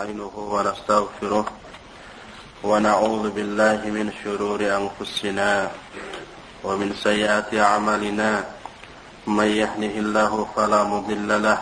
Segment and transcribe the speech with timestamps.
[0.00, 1.44] ونستعينه ونستغفره
[2.64, 5.70] ونعوذ بالله من شرور أنفسنا
[6.64, 8.44] ومن سيئات أعمالنا.
[9.26, 11.58] من يهده الله فلا مضل له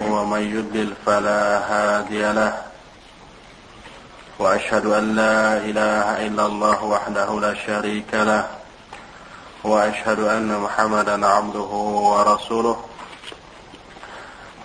[0.00, 2.52] ومن يضلل فلا هادي له.
[4.38, 8.44] وأشهد أن لا إله إلا الله وحده لا شريك له.
[9.64, 11.70] وأشهد أن محمدا عبده
[12.10, 12.76] ورسوله.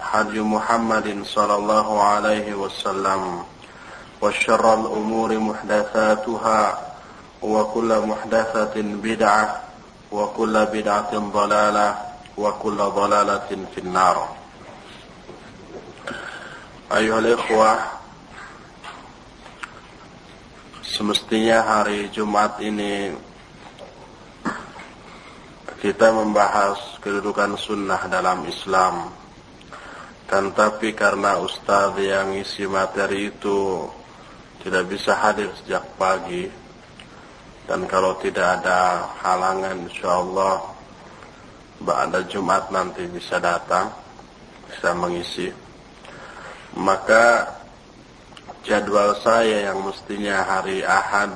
[0.00, 3.42] هدي محمد صلى الله عليه وسلم
[4.22, 6.62] وشر الأمور محدثاتها
[7.42, 9.60] وكل محدثة بدعة
[10.12, 11.88] وكل بدعة ضلالة
[12.36, 14.28] وكل ضلالة في النار
[16.92, 17.96] أيها الإخوة
[20.86, 23.12] Semestinya hari Jumat ini
[25.76, 29.12] kita membahas kedudukan sunnah dalam Islam.
[30.31, 33.83] Dan tapi karena ustadz yang isi materi itu
[34.63, 36.47] tidak bisa hadir sejak pagi.
[37.67, 40.63] Dan kalau tidak ada halangan insya Allah
[41.83, 43.91] pada Jumat nanti bisa datang,
[44.71, 45.51] bisa mengisi.
[46.79, 47.51] Maka
[48.63, 51.35] jadwal saya yang mestinya hari Ahad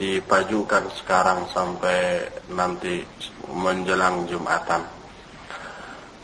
[0.00, 3.04] dipajukan sekarang sampai nanti
[3.52, 4.88] menjelang Jumatan.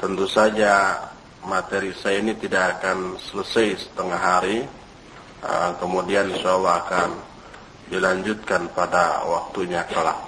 [0.01, 1.05] Tentu saja
[1.47, 4.67] materi saya ini tidak akan selesai setengah hari,
[5.79, 7.11] kemudian insya Allah akan
[7.87, 10.19] dilanjutkan pada waktunya kelak.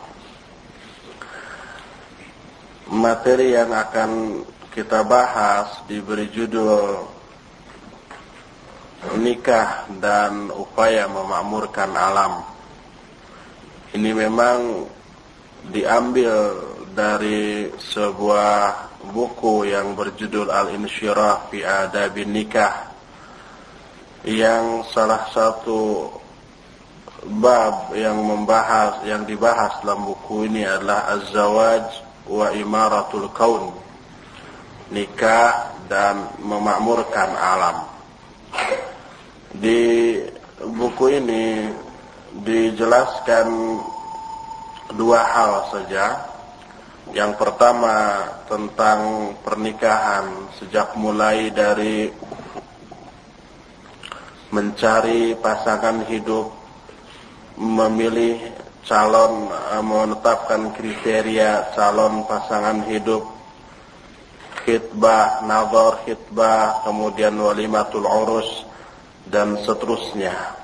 [2.88, 4.40] Materi yang akan
[4.72, 7.04] kita bahas diberi judul
[9.18, 12.46] nikah dan upaya memakmurkan alam.
[13.92, 14.86] Ini memang
[15.74, 16.32] diambil
[16.94, 22.90] dari sebuah buku yang berjudul Al-Insyirah fi Adabin Nikah
[24.26, 26.10] yang salah satu
[27.38, 31.86] bab yang membahas yang dibahas dalam buku ini adalah Az-Zawaj
[32.26, 33.74] wa Imaratul Kaun
[34.90, 37.86] nikah dan memakmurkan alam
[39.54, 40.14] di
[40.58, 41.72] buku ini
[42.44, 43.78] dijelaskan
[44.94, 46.37] dua hal saja.
[47.16, 52.12] Yang pertama tentang pernikahan sejak mulai dari
[54.52, 56.52] mencari pasangan hidup,
[57.56, 58.52] memilih
[58.84, 59.48] calon,
[59.84, 63.24] menetapkan kriteria calon pasangan hidup,
[64.64, 68.68] khidbah, nazar khidbah, kemudian walimatul urus,
[69.28, 70.56] dan seterusnya.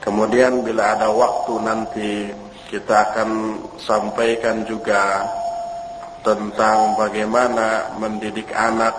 [0.00, 2.10] Kemudian bila ada waktu nanti
[2.72, 3.30] kita akan
[3.76, 5.28] sampaikan juga
[6.24, 8.96] tentang bagaimana mendidik anak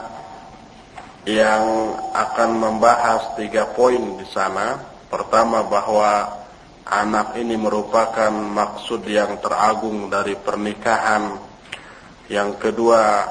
[1.25, 4.77] yang akan membahas tiga poin di sana.
[5.09, 6.37] Pertama bahwa
[6.85, 11.33] anak ini merupakan maksud yang teragung dari pernikahan.
[12.29, 13.25] Yang kedua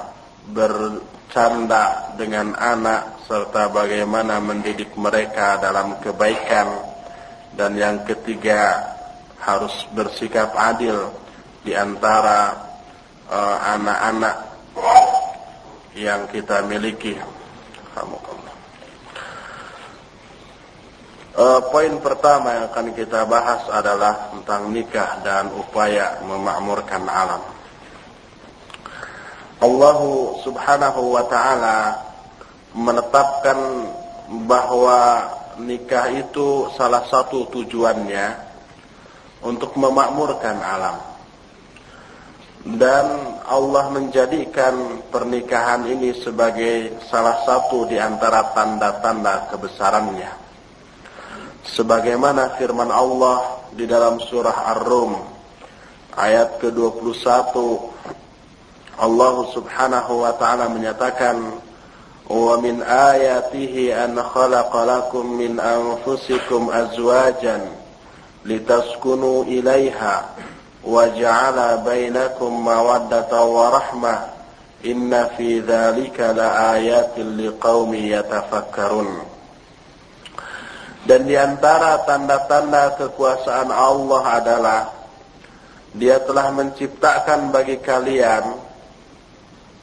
[0.50, 6.90] bercanda dengan anak serta bagaimana mendidik mereka dalam kebaikan.
[7.54, 8.90] Dan yang ketiga
[9.42, 11.10] harus bersikap adil
[11.66, 12.70] di antara
[13.74, 14.36] anak-anak
[14.78, 15.10] uh,
[15.98, 17.18] yang kita miliki.
[21.32, 27.40] Uh, poin pertama yang akan kita bahas adalah tentang nikah dan upaya memakmurkan alam.
[29.62, 29.98] Allah
[30.44, 31.78] Subhanahu wa taala
[32.76, 33.58] menetapkan
[34.44, 38.51] bahwa nikah itu salah satu tujuannya
[39.42, 40.96] untuk memakmurkan alam.
[42.62, 43.06] Dan
[43.42, 50.42] Allah menjadikan pernikahan ini sebagai salah satu di antara tanda-tanda kebesarannya.
[51.62, 55.14] sebagaimana firman Allah di dalam surah Ar-Rum
[56.18, 57.54] ayat ke-21
[58.98, 61.38] Allah Subhanahu wa taala menyatakan
[62.28, 66.68] wa min ayatihi an khalaqa lakum min anfusikum
[70.82, 74.18] wa ja'ala bainakum mawaddatan wa rahmah
[74.82, 79.22] inna fi dzalika laayatin liqaumin yatafakkarun.
[81.06, 84.80] Dan di antara tanda-tanda kekuasaan Allah adalah
[85.92, 88.56] Dia telah menciptakan bagi kalian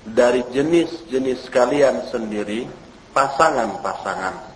[0.09, 2.65] dari jenis-jenis kalian sendiri
[3.13, 4.48] pasangan-pasangan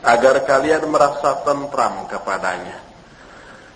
[0.00, 2.78] agar kalian merasa tentram kepadanya.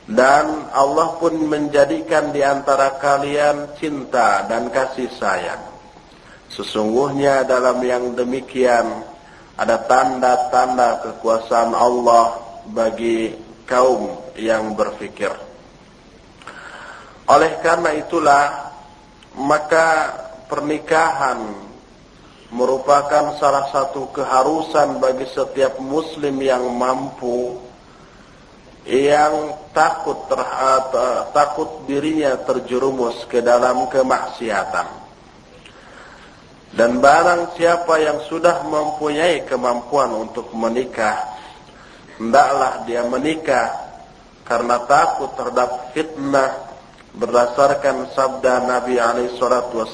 [0.04, 5.64] Dan Allah pun menjadikan di antara kalian cinta dan kasih sayang.
[6.52, 9.00] Sesungguhnya dalam yang demikian
[9.56, 12.36] ada tanda-tanda kekuasaan Allah
[12.68, 13.32] bagi
[13.64, 15.32] kaum yang berfikir.
[17.24, 18.44] Oleh karena itulah
[19.40, 20.12] maka
[20.44, 21.63] pernikahan
[22.54, 27.58] merupakan salah satu keharusan bagi setiap muslim yang mampu
[28.86, 30.40] yang takut ter,
[31.32, 35.02] takut dirinya terjerumus ke dalam kemaksiatan.
[36.74, 41.22] Dan barang siapa yang sudah mempunyai kemampuan untuk menikah,
[42.18, 43.72] hendaklah dia menikah
[44.44, 46.50] karena takut terhadap fitnah
[47.14, 49.86] berdasarkan sabda Nabi alaihi salatu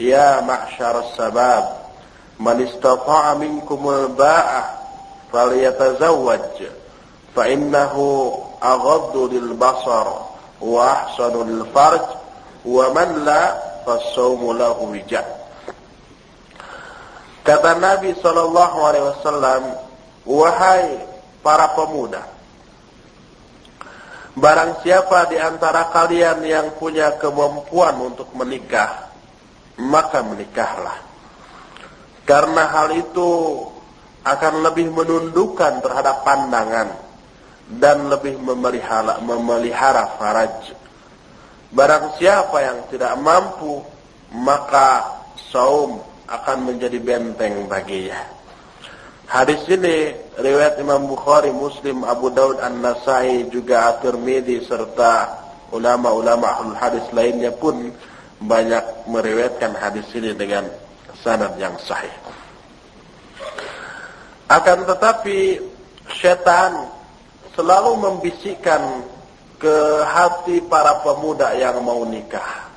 [0.00, 1.92] "Ya ma'syar sabab,
[2.40, 4.80] man istata'a minkum al-ba'ah
[5.28, 6.56] falyatazawwaj,
[7.36, 8.32] fa innahu
[8.64, 10.08] aghaddu lil basar
[10.64, 12.16] wa ahsanu lil farj,
[12.64, 15.28] wa man la fasawmu lahu wijah."
[17.44, 19.62] Kata Nabi Shallallahu Alaihi Wasallam,
[20.24, 20.96] wahai
[21.44, 22.24] para pemuda,
[24.32, 29.09] barang siapa di antara kalian yang punya kemampuan untuk menikah,
[29.80, 31.00] maka menikahlah.
[32.28, 33.30] Karena hal itu
[34.20, 36.92] akan lebih menundukkan terhadap pandangan
[37.80, 40.76] dan lebih memelihara, memelihara faraj.
[41.72, 43.80] Barang siapa yang tidak mampu,
[44.34, 48.20] maka saum akan menjadi benteng baginya.
[49.30, 50.10] Hadis ini
[50.42, 55.38] riwayat Imam Bukhari, Muslim, Abu Daud, An-Nasai, juga At-Tirmidzi serta
[55.70, 57.94] ulama-ulama ahlul hadis lainnya pun
[58.40, 60.64] banyak meriwayatkan hadis ini dengan
[61.20, 62.12] sanad yang sahih.
[64.48, 65.60] Akan tetapi
[66.16, 66.88] setan
[67.54, 69.04] selalu membisikkan
[69.60, 69.76] ke
[70.08, 72.72] hati para pemuda yang mau nikah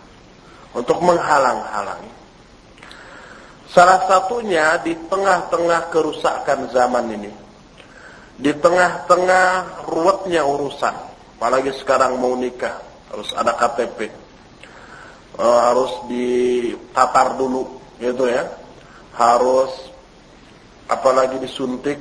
[0.75, 2.11] untuk menghalang-halangi.
[3.71, 7.31] Salah satunya di tengah-tengah kerusakan zaman ini.
[8.37, 10.93] Di tengah-tengah ruwetnya urusan.
[11.39, 12.77] Apalagi sekarang mau nikah.
[13.09, 14.22] Harus ada KTP.
[15.33, 17.79] Eh, harus ditatar dulu.
[17.97, 18.45] Gitu ya.
[19.17, 19.71] Harus
[20.89, 21.97] apalagi disuntik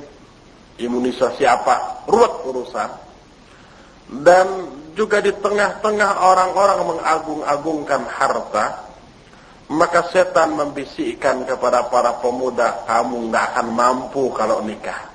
[0.77, 2.05] imunisasi apa.
[2.05, 2.89] Ruwet urusan.
[4.21, 4.47] Dan
[4.93, 8.83] juga di tengah-tengah orang-orang mengagung-agungkan harta
[9.73, 15.09] maka setan membisikkan kepada para pemuda, kamu nggak akan mampu kalau nikah.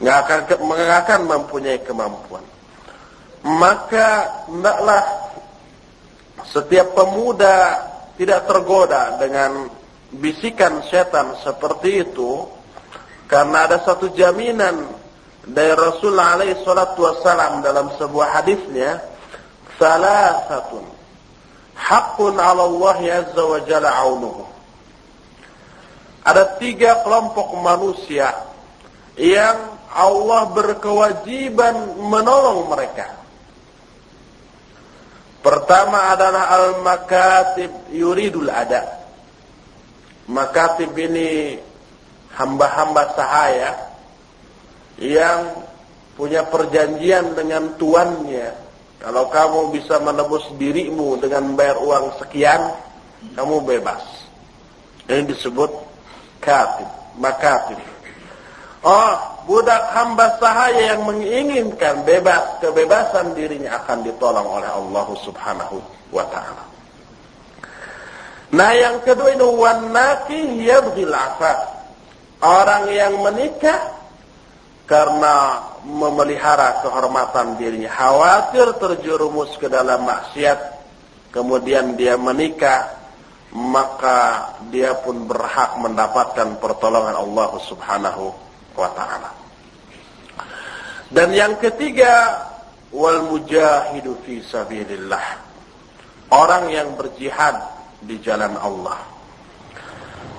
[0.00, 2.42] Nggak akan, nggak akan mempunyai kemampuan.
[3.44, 5.29] Maka hendaklah
[6.48, 7.84] setiap pemuda
[8.16, 9.68] tidak tergoda dengan
[10.14, 12.48] bisikan setan seperti itu
[13.30, 14.86] karena ada satu jaminan
[15.46, 19.00] dari Rasulullah alaihi salatu wassalam dalam sebuah hadisnya
[19.78, 21.00] salah satu
[21.80, 24.44] Hakun ala Allah azza wa jalla aunuhu.
[26.20, 28.28] Ada tiga kelompok manusia
[29.16, 33.19] yang Allah berkewajiban menolong mereka.
[35.40, 39.00] Pertama adalah al-makatib yuridul ada.
[40.28, 41.56] Makatib ini
[42.36, 43.72] hamba-hamba sahaya
[45.00, 45.64] yang
[46.14, 48.70] punya perjanjian dengan tuannya
[49.00, 52.76] kalau kamu bisa menebus dirimu dengan bayar uang sekian,
[53.32, 54.04] kamu bebas.
[55.08, 55.72] Ini disebut
[56.44, 57.80] katib, makatib.
[58.80, 59.12] Oh,
[59.44, 65.76] budak hamba sahaya yang menginginkan bebas, kebebasan dirinya akan ditolong oleh Allah Subhanahu
[66.08, 66.64] wa taala.
[68.56, 71.12] Nah, yang kedua ini wanaki yabghil
[72.40, 74.00] Orang yang menikah
[74.88, 80.56] karena memelihara kehormatan dirinya, khawatir terjerumus ke dalam maksiat,
[81.36, 82.96] kemudian dia menikah,
[83.52, 88.49] maka dia pun berhak mendapatkan pertolongan Allah Subhanahu
[88.80, 89.30] wa taala.
[91.12, 92.40] Dan yang ketiga,
[92.94, 95.50] wal mujahidu fi sabilillah.
[96.30, 97.58] Orang yang berjihad
[98.06, 99.02] di jalan Allah.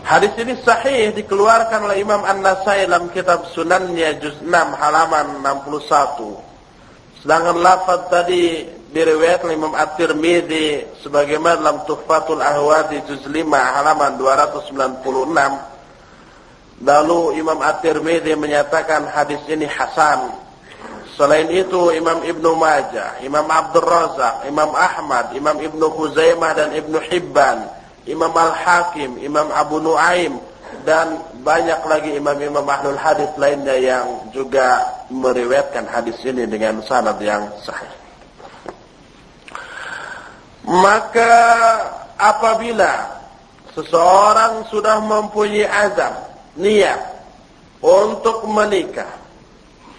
[0.01, 7.21] Hadis ini sahih dikeluarkan oleh Imam An-Nasai dalam kitab Sunannya juz 6 halaman 61.
[7.21, 15.70] Sedangkan lafaz tadi diriwayatkan oleh Imam At-Tirmidzi sebagaimana dalam Tuhfatul Ahwadi juz 5 halaman 296.
[16.81, 20.33] Lalu Imam At-Tirmidzi menyatakan hadis ini hasan
[21.21, 26.97] Selain itu Imam Ibnu Majah, Imam Abdul Razak, Imam Ahmad, Imam Ibnu Huzaimah dan Ibnu
[26.97, 27.67] Hibban,
[28.09, 30.39] Imam Al-Hakim, Imam Abu Nuaim
[30.81, 37.53] dan banyak lagi imam-imam ahlul hadis lainnya yang juga meriwayatkan hadis ini dengan sanad yang
[37.61, 37.91] sahih.
[40.65, 41.33] Maka
[42.17, 43.19] apabila
[43.75, 47.01] seseorang sudah mempunyai azam, niat
[47.81, 49.09] untuk menikah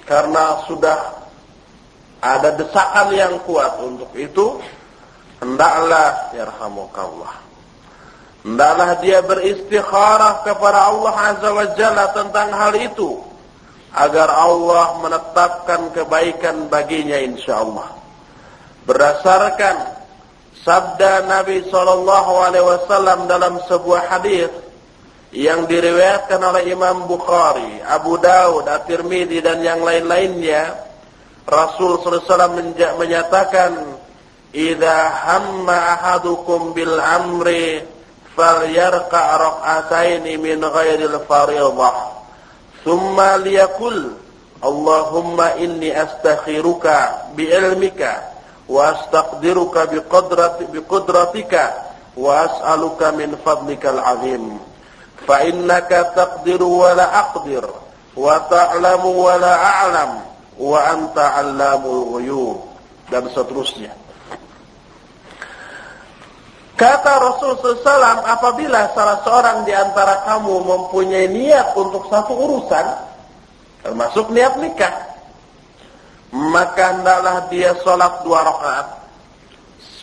[0.04, 1.22] karena sudah
[2.22, 4.62] ada desakan yang kuat untuk itu
[5.42, 7.34] hendaklah yarhamukallah.
[8.42, 13.22] Hendaklah dia beristikharah kepada Allah azza wa jalla tentang hal itu
[13.94, 17.90] agar Allah menetapkan kebaikan baginya insyaallah.
[18.82, 19.76] Berdasarkan
[20.62, 24.50] sabda Nabi sallallahu alaihi wasallam dalam sebuah hadis
[25.32, 30.76] yang diriwayatkan oleh Imam Bukhari, Abu Daud, At-Tirmidzi dan yang lain-lainnya,
[31.48, 32.52] Rasul SAW
[33.00, 33.96] menyatakan,
[34.52, 37.80] "Idza hamma ahadukum bil amri
[38.36, 41.96] falyarqa rak'atain min ghairil fariidhah."
[42.84, 44.12] Thumma liyaqul,
[44.60, 48.36] "Allahumma inni astakhiruka bi ilmika
[48.68, 49.98] wa astaqdiruka bi
[50.84, 51.88] qudratika
[52.20, 54.71] wa as'aluka min fadlikal 'azim."
[55.24, 57.64] Fa innaka taqdiru wa la aqdir
[58.12, 60.12] wa ta'lamu wa la a'lam
[60.58, 62.58] wa anta 'allamul ghuyub
[63.08, 63.92] dan seterusnya
[66.72, 72.86] Kata Rasul SAW, apabila salah seorang di antara kamu mempunyai niat untuk satu urusan,
[73.86, 74.90] termasuk niat nikah,
[76.34, 78.88] maka hendaklah dia sholat dua rakaat,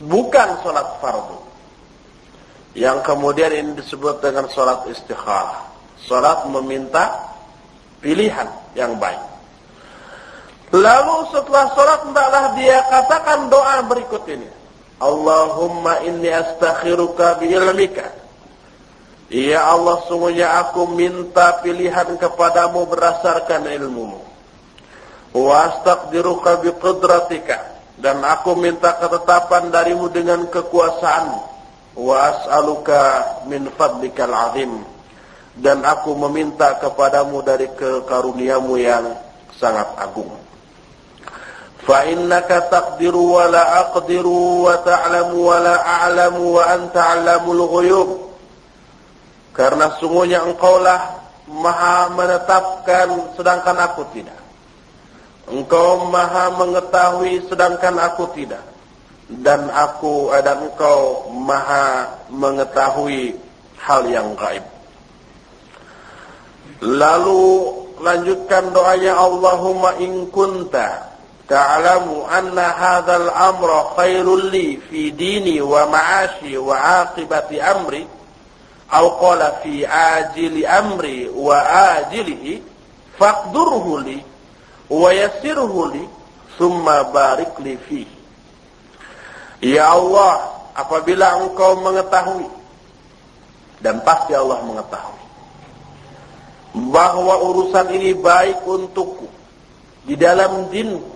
[0.08, 1.49] bukan sholat fardu.
[2.78, 5.66] Yang kemudian ini disebut dengan sholat istikharah.
[6.06, 7.34] Sholat meminta
[7.98, 8.46] pilihan
[8.78, 9.20] yang baik.
[10.70, 14.46] Lalu setelah sholat hendaklah dia katakan doa berikut ini.
[15.02, 18.06] Allahumma inni astakhiruka bi'ilmika.
[19.34, 24.22] Ya Allah sungguhnya aku minta pilihan kepadamu berdasarkan ilmumu.
[25.34, 27.82] Wa astaqdiruka biqudratika.
[28.00, 31.59] Dan aku minta ketetapan darimu dengan kekuasaanmu
[32.00, 33.00] wa as'aluka
[33.52, 34.72] min fadlikal azim.
[35.60, 39.12] Dan aku meminta kepadamu dari kekaruniamu yang
[39.60, 40.32] sangat agung.
[41.84, 48.10] Fa innaka taqdiru wa la aqdiru wa ta'lamu wa la a'lamu wa anta 'allamul ghuyub.
[49.52, 51.20] Karena sungguhnya engkaulah
[51.52, 54.40] maha menetapkan sedangkan aku tidak.
[55.50, 58.64] Engkau maha mengetahui sedangkan aku tidak
[59.30, 63.38] dan aku dan engkau maha mengetahui
[63.78, 64.66] hal yang gaib.
[66.82, 67.46] Lalu
[68.02, 71.14] lanjutkan doanya Allahumma in kunta
[71.46, 78.08] ta'lamu anna hadzal amra khairul li fi dini wa ma'ashi wa aqibati amri
[78.90, 81.58] aw qala fi ajili amri wa
[82.02, 82.64] ajilihi
[83.20, 84.18] faqdurhu li
[84.90, 86.04] wa yassirhu li
[86.58, 88.19] thumma barik li fihi
[89.60, 92.48] Ya Allah, apabila engkau mengetahui,
[93.84, 95.24] dan pasti Allah mengetahui,
[96.88, 99.28] bahwa urusan ini baik untukku,
[100.08, 101.12] di dalam dinku,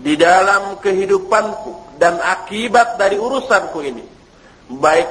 [0.00, 4.04] di dalam kehidupanku, dan akibat dari urusanku ini,
[4.72, 5.08] baik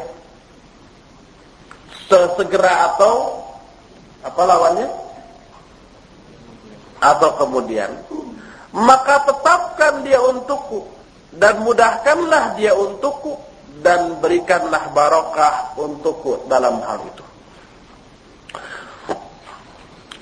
[2.09, 3.37] sesegera atau
[4.25, 4.89] apa lawannya?
[6.97, 7.93] Atau kemudian,
[8.73, 10.96] maka tetapkan dia untukku
[11.37, 13.37] dan mudahkanlah dia untukku
[13.81, 17.25] dan berikanlah barokah untukku dalam hal itu.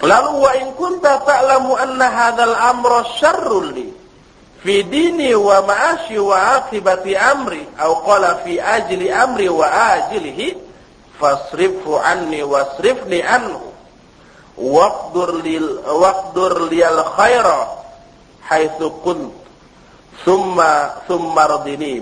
[0.03, 3.87] Lalu wa in kunta ta'lamu anna hadzal amra syarrul li
[4.59, 10.57] fi dini wa ma'ashi wa aqibati amri aw qala fi ajli amri wa ajlihi
[11.15, 13.71] fasrifhu anni wasrifni anhu
[14.59, 17.59] waqdur lil waqdur lil khaira
[18.51, 19.44] haitsu kunt
[20.23, 21.99] Summa summa radini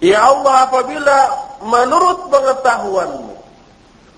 [0.00, 1.18] Ya Allah apabila
[1.60, 3.36] menurut pengetahuanmu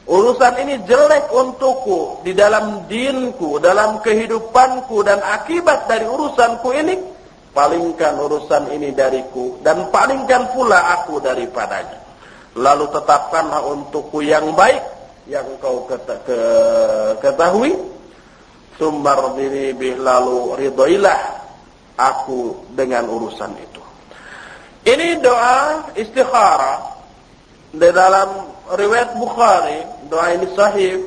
[0.07, 6.99] urusan ini jelek untukku di dalam dinku, dalam kehidupanku dan akibat dari urusanku ini,
[7.50, 11.99] palingkan urusan ini dariku dan palingkan pula aku daripadanya.
[12.55, 14.83] Lalu tetapkanlah untukku yang baik
[15.26, 15.88] yang kau
[17.19, 17.75] ketahui.
[18.73, 21.41] Sumbar diri bih lalu ridhoilah
[22.11, 23.82] aku dengan urusan itu.
[24.82, 26.99] Ini doa istikharah
[27.71, 30.99] di dalam riwayat Bukhari, doa ini sahih.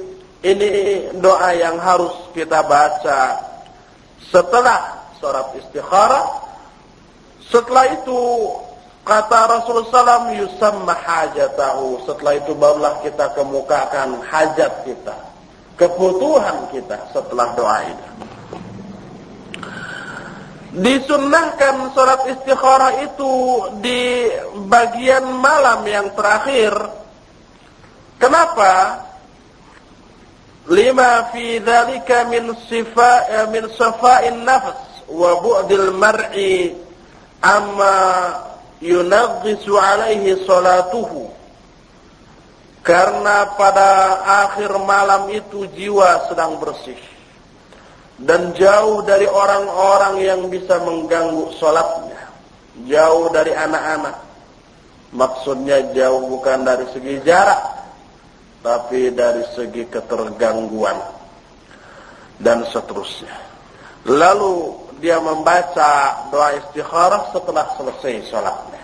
[0.45, 0.69] Ini
[1.17, 3.41] doa yang harus kita baca
[4.29, 6.45] setelah surat istikharah.
[7.49, 8.21] Setelah itu
[9.01, 12.05] kata Rasulullah SAW yusamma hajatahu.
[12.05, 15.17] Setelah itu barulah kita kemukakan hajat kita,
[15.81, 18.34] kebutuhan kita setelah doa ini.
[20.75, 23.31] Disunnahkan sholat istikharah itu
[23.79, 24.27] di
[24.67, 26.75] bagian malam yang terakhir.
[28.19, 28.99] Kenapa?
[30.67, 36.75] Lima fi dzalika min sifa eh, min safa'in nafs wa bu'dil mar'i
[37.39, 37.95] amma
[38.83, 41.31] yunaghisu alaihi salatuhu.
[42.83, 47.14] Karena pada akhir malam itu jiwa sedang bersih
[48.21, 52.21] dan jauh dari orang-orang yang bisa mengganggu sholatnya.
[52.87, 54.15] Jauh dari anak-anak.
[55.15, 57.61] Maksudnya jauh bukan dari segi jarak,
[58.59, 60.99] tapi dari segi ketergangguan
[62.39, 63.31] dan seterusnya.
[64.07, 68.83] Lalu dia membaca doa istikharah setelah selesai sholatnya.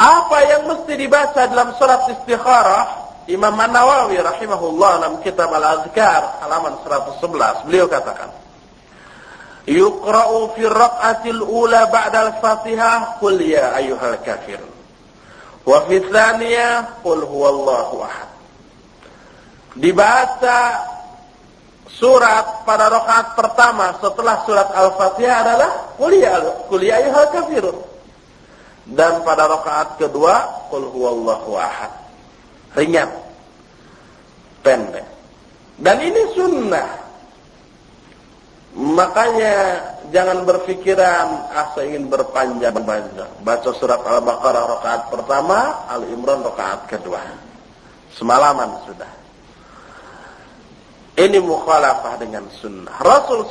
[0.00, 3.09] Apa yang mesti dibaca dalam sholat istikharah?
[3.30, 8.30] Imam An-Nawawi rahimahullah dalam kitab Al-Azkar halaman 111 beliau katakan
[9.70, 14.58] Yuqra'u fi raq'atil ula ba'da al-Fatihah qul ya ayyuhal kafir.
[15.62, 18.30] Wa fi tsaniyah qul huwallahu ahad.
[19.76, 20.90] Dibaca
[21.86, 26.34] surat pada rakaat pertama setelah surat Al-Fatihah adalah qul ya
[26.66, 27.78] qul ya kafirun
[28.90, 31.90] dan pada rakaat kedua qul huwallahu ahad
[32.76, 33.10] ringan,
[34.62, 35.06] pendek.
[35.80, 36.90] Dan ini sunnah.
[38.70, 39.82] Makanya
[40.14, 43.30] jangan berpikiran asa ingin berpanjang-panjang.
[43.42, 47.18] Baca surat Al-Baqarah rakaat pertama, Al-Imran rakaat kedua.
[48.14, 49.10] Semalaman sudah.
[51.18, 52.96] Ini mukhalafah dengan sunnah.
[53.02, 53.44] Rasul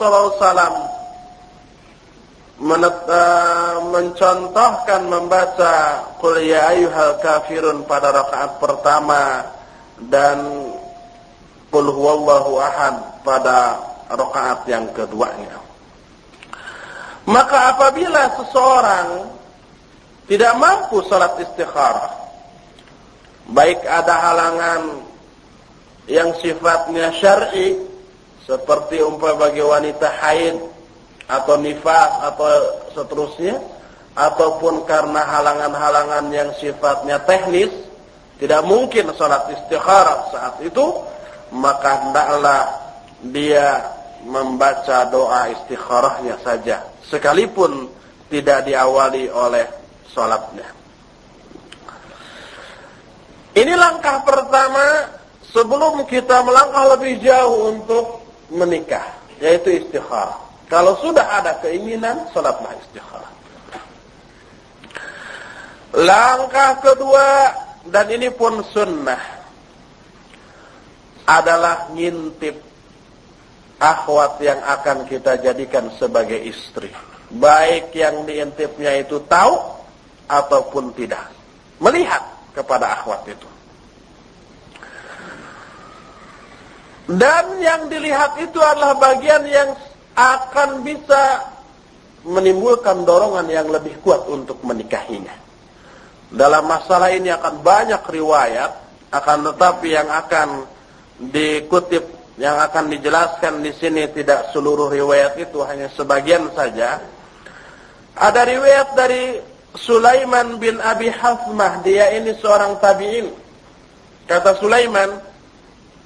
[2.60, 9.48] SAW Eh, mencontohkan membaca Qul ya ayyuhal kafirun pada rakaat pertama
[10.12, 10.68] dan
[11.72, 13.80] Qul huwallahu ahad pada
[14.12, 15.56] rakaat yang keduanya.
[17.26, 19.32] Maka apabila seseorang
[20.28, 22.12] tidak mampu salat istikharah,
[23.56, 25.02] baik ada halangan
[26.12, 27.80] yang sifatnya syar'i
[28.44, 30.69] seperti umpama bagi wanita haid
[31.30, 32.50] atau nifas atau
[32.98, 33.62] seterusnya
[34.18, 37.70] ataupun karena halangan-halangan yang sifatnya teknis
[38.42, 40.86] tidak mungkin sholat istikharah saat itu
[41.54, 42.62] maka hendaklah
[43.30, 43.94] dia
[44.26, 47.88] membaca doa istikharahnya saja sekalipun
[48.34, 49.66] tidak diawali oleh
[50.10, 50.66] sholatnya.
[53.54, 55.10] Ini langkah pertama
[55.50, 58.06] sebelum kita melangkah lebih jauh untuk
[58.50, 59.06] menikah
[59.42, 63.34] yaitu istikharah kalau sudah ada keinginan, salatlah istikharah.
[65.98, 67.58] Langkah kedua,
[67.90, 69.18] dan ini pun sunnah,
[71.26, 72.54] adalah ngintip
[73.82, 76.94] akhwat yang akan kita jadikan sebagai istri.
[77.34, 79.58] Baik yang diintipnya itu tahu
[80.30, 81.34] ataupun tidak.
[81.82, 82.22] Melihat
[82.54, 83.50] kepada akhwat itu.
[87.10, 89.74] Dan yang dilihat itu adalah bagian yang
[90.20, 91.48] akan bisa
[92.28, 95.32] menimbulkan dorongan yang lebih kuat untuk menikahinya.
[96.30, 98.72] Dalam masalah ini akan banyak riwayat,
[99.10, 100.68] akan tetapi yang akan
[101.32, 107.00] dikutip, yang akan dijelaskan di sini tidak seluruh riwayat itu, hanya sebagian saja.
[108.20, 109.40] Ada riwayat dari
[109.80, 113.32] Sulaiman bin Abi Hafmah, dia ini seorang tabi'in.
[114.28, 115.18] Kata Sulaiman,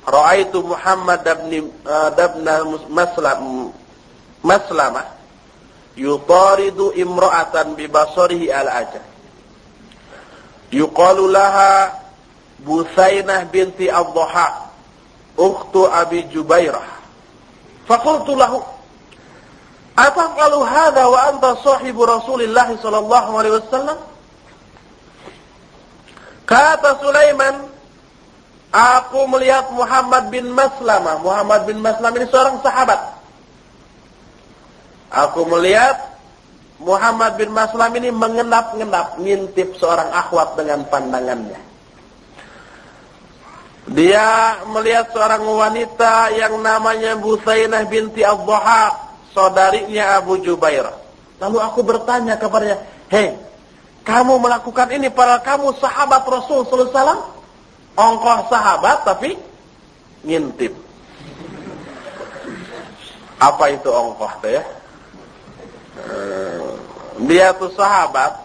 [0.08, 3.72] Ra'aitu Muhammad dabni, uh, dabna Maslam
[4.44, 5.08] maslamah
[5.98, 9.04] yutaridu imra'atan bi basarihi al-ajal
[10.70, 12.04] yuqalu laha
[12.64, 14.72] Busainah binti Abdhaha
[15.36, 16.88] ukhtu Abi Jubairah
[17.84, 18.64] faqultu lahu
[20.00, 24.00] ataqalu hadha wa anta sahibu Rasulillah sallallahu alaihi wasallam
[26.48, 27.74] kata Sulaiman
[28.74, 31.22] Aku melihat Muhammad bin Maslamah.
[31.22, 33.22] Muhammad bin Maslamah ini seorang sahabat.
[35.14, 36.18] Aku melihat
[36.82, 41.62] Muhammad bin Maslam ini mengenap-ngenap ngintip seorang akhwat dengan pandangannya.
[43.94, 48.96] Dia melihat seorang wanita yang namanya Busainah binti Abduha,
[49.36, 50.88] saudarinya Abu Jubair.
[51.38, 52.80] Lalu aku bertanya kepadanya,
[53.12, 53.38] Hei,
[54.08, 57.34] kamu melakukan ini padahal kamu sahabat Rasul Wasallam?
[57.94, 59.38] ongkoh sahabat tapi
[60.26, 60.74] ngintip.
[63.38, 64.64] Apa itu ongkoh ya?
[67.24, 68.36] Dia tuh sahabat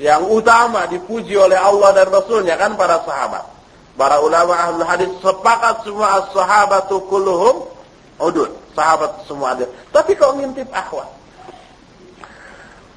[0.00, 3.44] yang utama dipuji oleh Allah dan Rasulnya kan para sahabat.
[3.94, 7.70] Para ulama ahli hadis sepakat semua as-sahabatu kulluhum
[8.18, 8.50] udud.
[8.74, 9.70] Sahabat semua ada.
[9.94, 11.06] Tapi kok ngintip akhwat?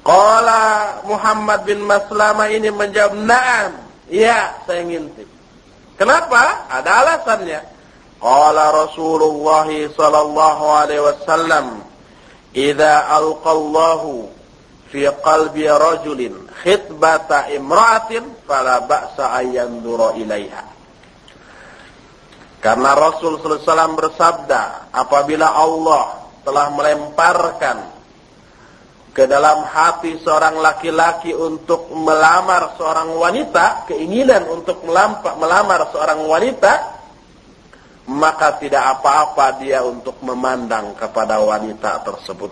[0.02, 0.62] Qala
[1.06, 5.28] Muhammad bin Maslama ini menjawab, "Na'am." Ya, saya ngintip.
[6.00, 6.66] Kenapa?
[6.72, 7.60] Ada alasannya.
[8.18, 11.86] Qala Rasulullah sallallahu alaihi wasallam,
[12.58, 14.26] "Idza alqallahu
[14.90, 20.64] fi qalbi rajulin khitbata imra'atin fala ba'sa an yanzura ilaiha."
[22.58, 27.78] Karena Rasul wasallam bersabda, apabila Allah telah melemparkan
[29.14, 34.82] ke dalam hati seorang laki-laki untuk melamar seorang wanita, keinginan untuk
[35.38, 36.97] melamar seorang wanita,
[38.08, 42.48] maka tidak apa-apa dia untuk memandang kepada wanita tersebut.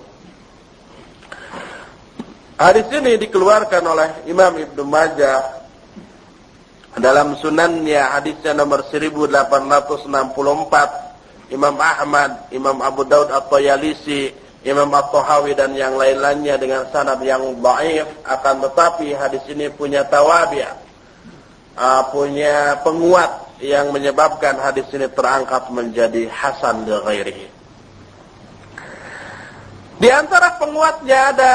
[2.60, 5.64] Hadis ini dikeluarkan oleh Imam Ibnu Majah
[6.96, 14.32] dalam sunannya hadisnya nomor 1864 Imam Ahmad, Imam Abu Daud At-Tayalisi
[14.66, 20.66] Imam At-Tahawi dan yang lain-lainnya dengan sanad yang dhaif akan tetapi hadis ini punya tawabi'
[21.78, 27.46] uh, punya penguat yang menyebabkan hadis ini terangkat menjadi hasan li ghairihi.
[29.96, 31.54] Di antara penguatnya ada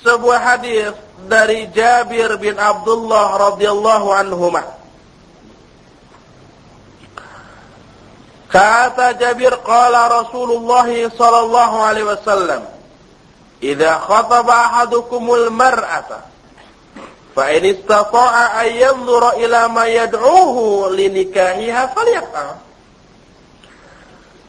[0.00, 0.92] sebuah hadis
[1.28, 4.84] dari Jabir bin Abdullah radhiyallahu anhumah
[8.54, 12.62] Kata Jabir qala Rasulullah sallallahu alaihi wasallam,
[13.58, 16.30] "Idza khataba ahadukumul mar'ata
[17.34, 22.62] fa in istata'a an yanzura ila ma yad'uhu linikahiha falyaf'al."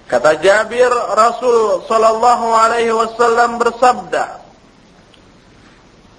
[0.06, 4.45] Kata Jabir, Rasul sallallahu alaihi wasallam bersabda,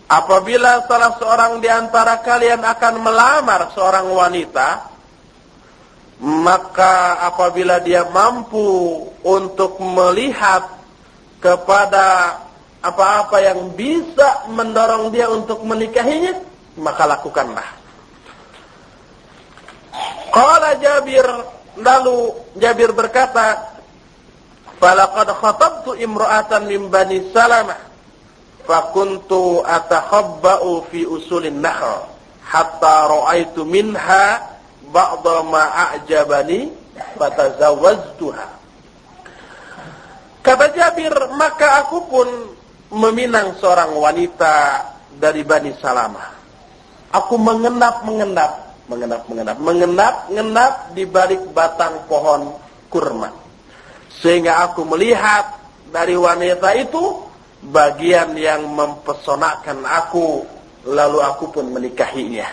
[0.06, 4.86] Apabila salah seorang di antara kalian akan melamar seorang wanita,
[6.22, 10.62] maka apabila dia mampu untuk melihat
[11.42, 12.38] kepada
[12.86, 16.38] apa-apa yang bisa mendorong dia untuk menikahinya,
[16.76, 17.68] maka lakukanlah.
[20.30, 21.26] Qala Jabir
[21.80, 23.72] lalu Jabir berkata,
[24.76, 27.80] "Falaqad khatabtu imra'atan min Bani Salamah,
[28.68, 32.10] fakuntu atakhabba'u fi usulin nakhl,
[32.44, 34.56] hatta ra'aitu minha
[34.92, 36.70] ba'dha ma a'jabani
[37.16, 38.46] fatazawwajtuha.
[40.44, 42.28] Kata Jabir, maka aku pun
[42.94, 46.45] meminang seorang wanita dari Bani Salamah.
[47.16, 52.52] Aku mengendap-mengendap, mengendap-mengendap, mengendap-mengendap di balik batang pohon
[52.92, 53.32] kurma.
[54.20, 55.56] Sehingga aku melihat
[55.88, 57.24] dari wanita itu
[57.72, 60.44] bagian yang mempesonakan aku,
[60.84, 62.46] lalu aku pun menikahinya.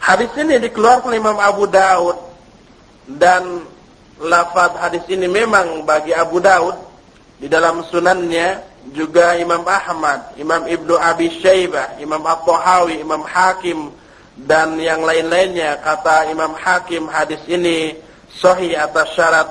[0.00, 2.16] Hadis ini dikeluarkan Imam Abu Daud
[3.04, 3.68] dan
[4.20, 6.76] lafaz hadis ini memang bagi Abu Daud
[7.36, 13.92] di dalam sunannya juga Imam Ahmad, Imam Ibnu Abi Syaibah, Imam At-Tahawi, Imam Hakim
[14.38, 17.98] dan yang lain-lainnya kata Imam Hakim hadis ini
[18.30, 19.48] sahih atas syarat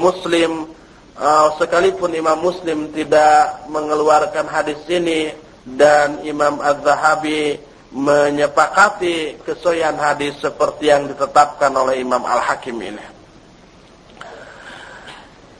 [0.00, 0.66] Muslim
[1.14, 5.30] uh, sekalipun Imam Muslim tidak mengeluarkan hadis ini
[5.62, 7.62] dan Imam Az-Zahabi
[7.94, 13.06] menyepakati kesoyan hadis seperti yang ditetapkan oleh Imam Al-Hakim ini.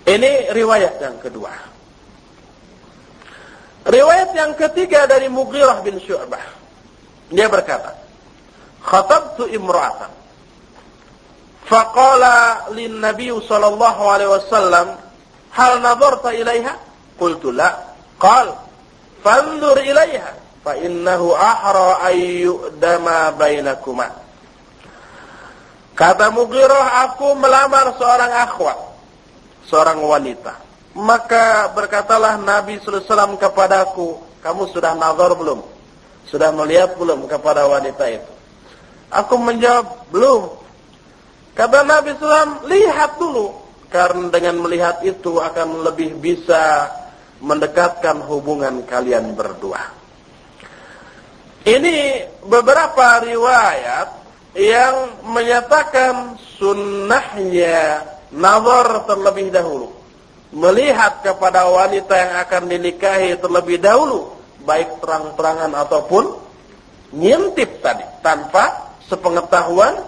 [0.04, 1.73] Ini riwayat yang kedua.
[3.84, 6.40] Riwayat yang ketiga dari Mughirah bin Syu'bah.
[7.28, 7.96] Dia berkata,
[8.84, 10.12] Khatabtu imra'atan.
[11.64, 15.00] Faqala lin Nabi sallallahu alaihi wasallam,
[15.56, 16.76] "Hal nadarta ilaiha?"
[17.16, 17.96] Qultu la.
[18.20, 18.52] Qal,
[19.24, 24.08] "Fanzur ilaiha." fa innahu ahra ayyudama bainakuma.
[25.94, 28.78] Kata Mughirah, aku melamar seorang akhwat,
[29.68, 30.63] seorang wanita.
[30.94, 35.66] Maka berkatalah Nabi SAW kepadaku, kamu sudah nazar belum?
[36.30, 38.30] Sudah melihat belum kepada wanita itu?
[39.10, 40.54] Aku menjawab, belum.
[41.54, 43.62] Kata Nabi SAW, lihat dulu.
[43.90, 46.90] Karena dengan melihat itu akan lebih bisa
[47.38, 49.78] mendekatkan hubungan kalian berdua.
[51.62, 54.08] Ini beberapa riwayat
[54.58, 58.02] yang menyatakan sunnahnya
[58.34, 59.93] nazar terlebih dahulu.
[60.54, 64.30] Melihat kepada wanita yang akan dinikahi terlebih dahulu.
[64.62, 66.38] Baik terang-terangan ataupun
[67.10, 68.06] ngintip tadi.
[68.22, 69.98] Tanpa sepengetahuan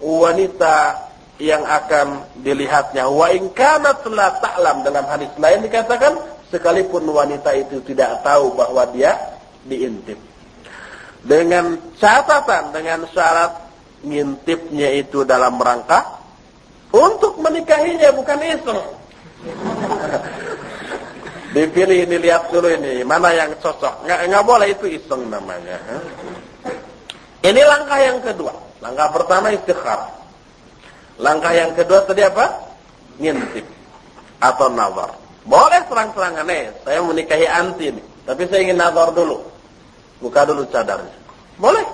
[0.00, 1.04] wanita
[1.40, 3.08] yang akan dilihatnya.
[3.08, 6.16] Wa in kanat la ta'lam dalam hadis lain dikatakan
[6.52, 9.16] sekalipun wanita itu tidak tahu bahwa dia
[9.64, 10.20] diintip.
[11.20, 13.68] Dengan catatan dengan syarat
[14.04, 16.20] ngintipnya itu dalam rangka
[16.92, 18.80] untuk menikahinya bukan iseng.
[21.50, 24.06] Dipilih ini lihat dulu ini mana yang cocok.
[24.06, 25.82] Nggak, nggak boleh itu iseng namanya.
[27.42, 28.54] Ini langkah yang kedua.
[28.78, 30.14] Langkah pertama istikhar.
[31.18, 32.54] Langkah yang kedua tadi apa?
[33.18, 33.66] Ngintip
[34.40, 35.10] atau nazar.
[35.44, 39.44] Boleh terang-terangan nih, saya menikahi anti nih, tapi saya ingin nazar dulu.
[40.20, 41.16] Buka dulu cadarnya.
[41.56, 41.84] Boleh.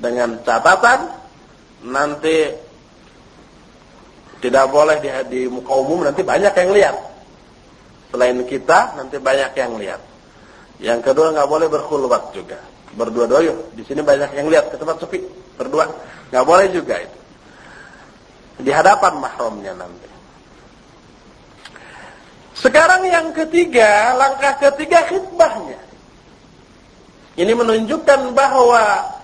[0.00, 1.12] Dengan catatan
[1.84, 2.48] nanti
[4.40, 6.96] tidak boleh di, di muka umum nanti banyak yang lihat.
[8.10, 10.02] Selain kita nanti banyak yang lihat.
[10.82, 12.58] Yang kedua nggak boleh berkhulwat juga
[12.94, 13.58] berdua-dua yuk.
[13.78, 15.22] Di sini banyak yang lihat ke tempat sepi,
[15.54, 15.86] berdua.
[16.30, 17.18] Nggak boleh juga itu.
[18.60, 20.08] Di hadapan mahramnya nanti.
[22.60, 25.80] Sekarang yang ketiga, langkah ketiga khidbahnya.
[27.40, 29.16] Ini menunjukkan bahwa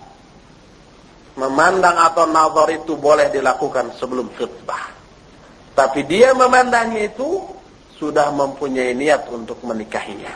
[1.36, 4.88] memandang atau nazar itu boleh dilakukan sebelum khidbah.
[5.76, 7.44] Tapi dia memandangnya itu
[7.96, 10.32] sudah mempunyai niat untuk menikahinya.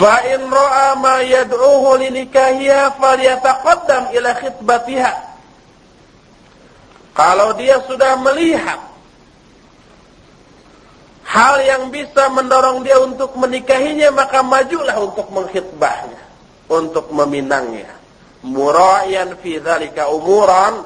[0.00, 5.12] Fa in ra'a ma yad'uhu linikahiha falyataqaddam ila khitbatiha.
[7.12, 8.80] Kalau dia sudah melihat
[11.28, 16.22] hal yang bisa mendorong dia untuk menikahinya, maka majulah untuk mengkhitbahnya,
[16.72, 17.92] untuk meminangnya.
[18.40, 20.80] Murayan fi dzalika umuran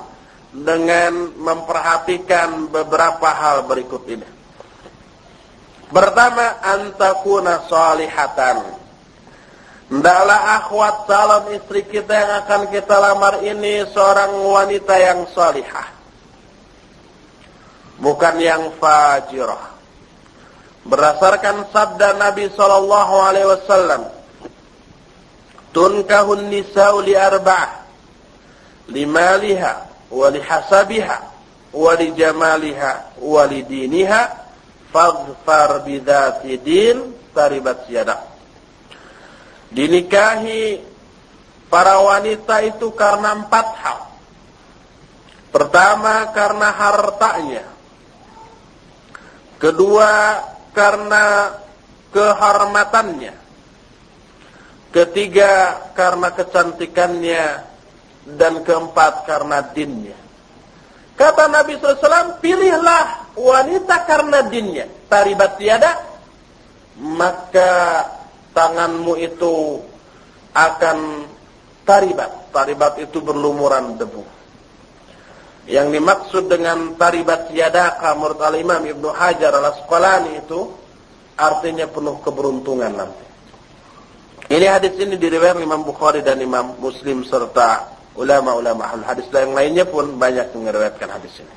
[0.55, 4.29] dengan memperhatikan beberapa hal berikut ini.
[5.91, 8.85] Pertama, antakuna salihatan
[9.85, 15.93] Hendaklah akhwat calon istri kita yang akan kita lamar ini seorang wanita yang salihah.
[18.01, 19.77] Bukan yang fajirah.
[20.89, 24.03] Berdasarkan sabda Nabi sallallahu alaihi wasallam,
[25.77, 27.85] "Tunkahun nisa'u li arba'ah:
[28.89, 31.19] limaliha wa lihasabiha
[31.75, 34.23] wa lijamaliha wa lidiniha,
[34.91, 38.21] faghfar bidzati din taribat yadak."
[39.75, 40.79] Dinikahi
[41.67, 44.01] para wanita itu karena empat hal.
[45.51, 47.65] Pertama karena hartanya.
[49.59, 50.43] Kedua
[50.75, 51.55] karena
[52.15, 53.35] kehormatannya.
[54.95, 57.74] Ketiga karena kecantikannya.
[58.25, 60.17] Dan keempat karena dinnya.
[61.15, 64.91] Kata Nabi SAW, pilihlah wanita karena dinnya.
[65.07, 66.03] Taribat tiada,
[66.99, 68.03] maka
[68.51, 69.79] tanganmu itu
[70.51, 71.29] akan
[71.87, 72.51] taribat.
[72.51, 74.23] Taribat itu berlumuran debu.
[75.65, 80.71] Yang dimaksud dengan taribat yadaka menurut al-imam Ibnu Hajar al-Asqalani itu
[81.41, 83.25] artinya penuh keberuntungan nanti.
[84.45, 90.15] Ini hadis ini diriwayatkan Imam Bukhari dan Imam Muslim serta ulama-ulama hadis yang lainnya pun
[90.19, 91.55] banyak meriwayatkan hadis ini.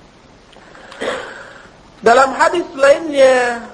[2.02, 3.66] Dalam hadis lainnya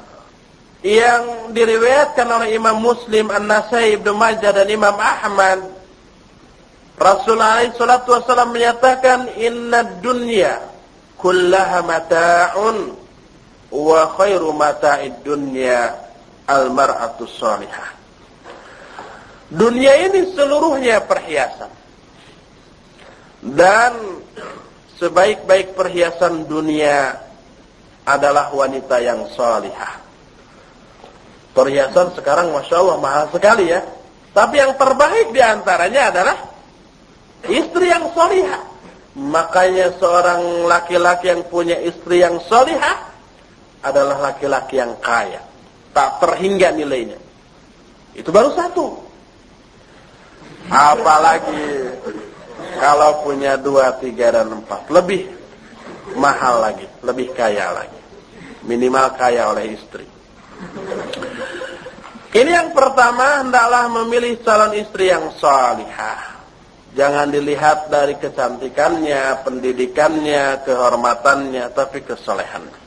[0.84, 5.64] yang diriwayatkan oleh Imam Muslim, An-Nasai, Ibnu Majah dan Imam Ahmad
[6.94, 10.62] Rasulullah wasallam menyatakan inna dunya
[11.18, 12.94] kullaha mata'un
[13.74, 15.98] wa khairu mata'id dunya
[16.46, 17.90] al-mar'atu salihah.
[19.50, 21.83] Dunia ini seluruhnya perhiasan.
[23.44, 24.24] Dan
[25.04, 27.20] sebaik-baik perhiasan dunia
[28.08, 30.00] adalah wanita yang salihah.
[31.52, 33.84] Perhiasan sekarang Masya Allah mahal sekali ya.
[34.34, 36.38] Tapi yang terbaik di antaranya adalah
[37.52, 38.64] istri yang solihah.
[39.14, 43.12] Makanya seorang laki-laki yang punya istri yang solihah
[43.84, 45.44] adalah laki-laki yang kaya.
[45.94, 47.20] Tak terhingga nilainya.
[48.18, 49.04] Itu baru satu.
[50.72, 51.92] Apalagi
[52.78, 54.90] kalau punya dua, tiga, dan empat.
[54.90, 55.30] Lebih
[56.18, 56.88] mahal lagi.
[57.02, 58.02] Lebih kaya lagi.
[58.64, 60.06] Minimal kaya oleh istri.
[62.34, 66.34] Ini yang pertama hendaklah memilih calon istri yang salihah.
[66.94, 72.82] Jangan dilihat dari kecantikannya, pendidikannya, kehormatannya, tapi kesolehannya.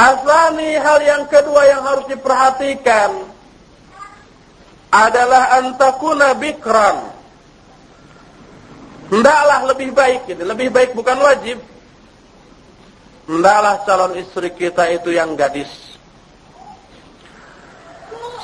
[0.00, 3.29] Asani hal yang kedua yang harus diperhatikan
[4.90, 7.14] adalah antakuna bikran.
[9.10, 11.58] Hendaklah lebih baik ini, lebih baik bukan wajib.
[13.26, 15.70] Hendaklah calon istri kita itu yang gadis.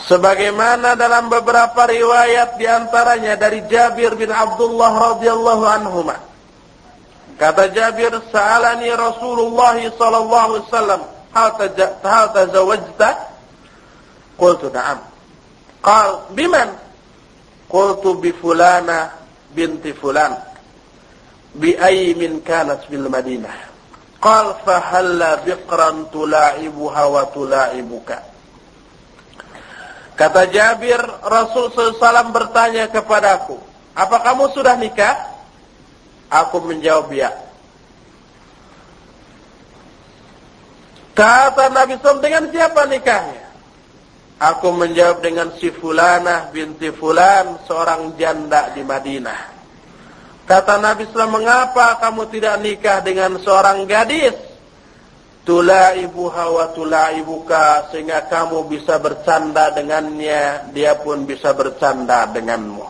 [0.06, 6.06] Sebagaimana dalam beberapa riwayat di antaranya dari Jabir bin Abdullah radhiyallahu anhu.
[7.34, 11.00] Kata Jabir, "Sa'alani Rasulullah sallallahu alaihi wasallam,
[11.34, 11.48] hal
[12.30, 13.10] tazawwajta?"
[14.38, 15.15] Qultu na'am.
[15.86, 16.74] Qal, "Biman?"
[17.70, 19.10] Qultu bi fulana
[19.54, 20.34] binti fulan.
[21.54, 23.54] Bi ayyi min kanat bil Madinah.
[24.22, 28.18] Qal fa halla biqran tula'ibuha wa tula'ibuka.
[30.16, 33.60] Kata Jabir, Rasul SAW bertanya kepadaku,
[33.92, 35.12] apa kamu sudah nikah?
[36.32, 37.30] Aku menjawab ya.
[41.12, 43.45] Kata Nabi SAW, dengan siapa nikahnya?
[44.36, 49.56] Aku menjawab dengan si Fulanah binti Fulan, seorang janda di Madinah.
[50.44, 54.56] Kata Nabi SAW, mengapa kamu tidak nikah dengan seorang gadis?
[55.46, 62.82] tulaibuha wa tulaibuka sehingga kamu bisa bercanda dengannya dia pun bisa bercanda denganmu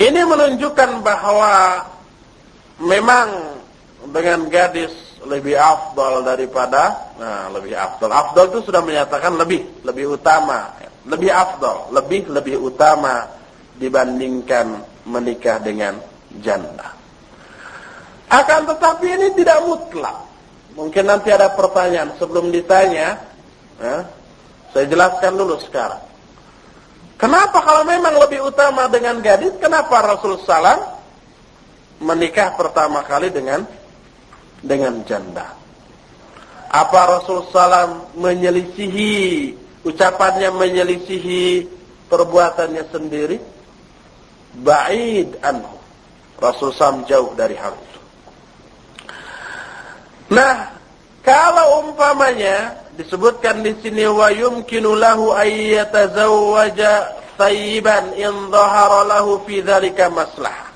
[0.00, 1.84] ini menunjukkan bahwa
[2.80, 3.28] memang
[4.08, 4.90] dengan gadis
[5.26, 10.74] lebih afdal daripada nah lebih afdal afdal itu sudah menyatakan lebih lebih utama
[11.06, 13.26] lebih afdal lebih lebih utama
[13.78, 15.98] dibandingkan menikah dengan
[16.38, 17.02] janda
[18.32, 20.24] akan tetapi ini tidak mutlak.
[20.72, 23.20] Mungkin nanti ada pertanyaan sebelum ditanya.
[23.76, 24.08] Ya,
[24.72, 26.00] saya jelaskan dulu sekarang.
[27.20, 30.80] Kenapa kalau memang lebih utama dengan gadis, kenapa Rasul Salam
[32.00, 33.68] menikah pertama kali dengan
[34.62, 35.52] dengan janda?
[36.72, 39.52] Apa Rasul Salam menyelisihi
[39.84, 41.68] ucapannya menyelisihi
[42.08, 43.36] perbuatannya sendiri?
[44.56, 45.76] Ba'id anhu.
[46.40, 48.00] Rasul Salam jauh dari hal itu.
[50.32, 50.72] Nah,
[51.20, 60.08] kalau umpamanya disebutkan di sini wa yumkinu lahu ayyatazawwaja thayyiban in dhahara lahu fi dzalika
[60.08, 60.71] maslah.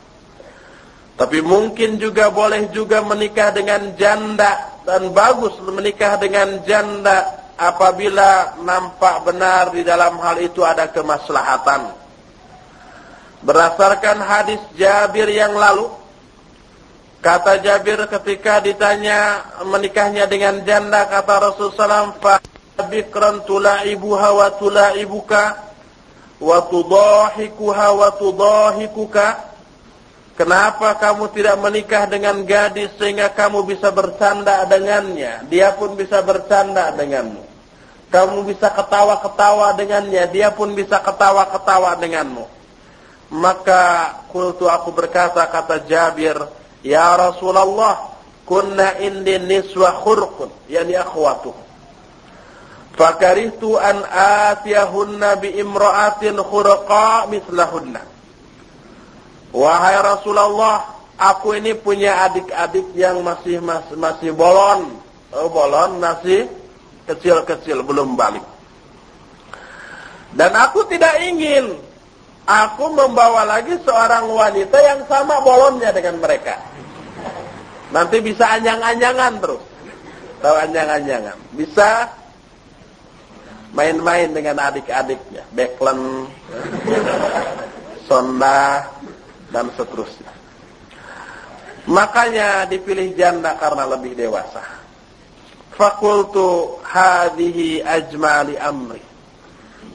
[1.16, 9.24] Tapi mungkin juga boleh juga menikah dengan janda dan bagus menikah dengan janda apabila nampak
[9.24, 11.96] benar di dalam hal itu ada kemaslahatan.
[13.40, 15.88] Berdasarkan hadis Jabir yang lalu
[17.26, 25.58] Kata Jabir ketika ditanya menikahnya dengan janda kata Rasulullah SAW bikran tulaibuha wa tulaibuka
[26.38, 29.26] wa tudahikuha wa tudahikuka
[30.36, 36.92] Kenapa kamu tidak menikah dengan gadis sehingga kamu bisa bercanda dengannya dia pun bisa bercanda
[36.92, 37.40] denganmu
[38.12, 42.44] kamu bisa ketawa-ketawa dengannya dia pun bisa ketawa-ketawa denganmu
[43.32, 46.36] maka kultu aku berkata kata Jabir
[46.86, 48.14] Ya Rasulullah,
[48.46, 51.50] kunna indi niswa khurqun, yani akhwatu.
[52.94, 54.06] Fakarihtu an
[54.54, 58.15] atiyahunna bi imra'atin khurqa mislahunna.
[59.54, 64.98] Wahai Rasulullah, aku ini punya adik-adik yang masih masih, masih bolon.
[65.34, 66.46] Oh, bolon masih
[67.06, 68.42] kecil-kecil belum balik.
[70.36, 71.78] Dan aku tidak ingin
[72.44, 76.60] aku membawa lagi seorang wanita yang sama bolonnya dengan mereka.
[77.90, 79.62] Nanti bisa anyang-anyangan terus.
[80.42, 81.38] Tahu anyang-anyangan.
[81.54, 82.10] Bisa
[83.72, 85.46] main-main dengan adik-adiknya.
[85.54, 86.28] Backland,
[88.08, 88.90] sonda,
[89.56, 90.28] dan seterusnya.
[91.88, 94.60] Makanya dipilih janda karena lebih dewasa.
[95.72, 99.00] Fakultu hadihi ajmali amri.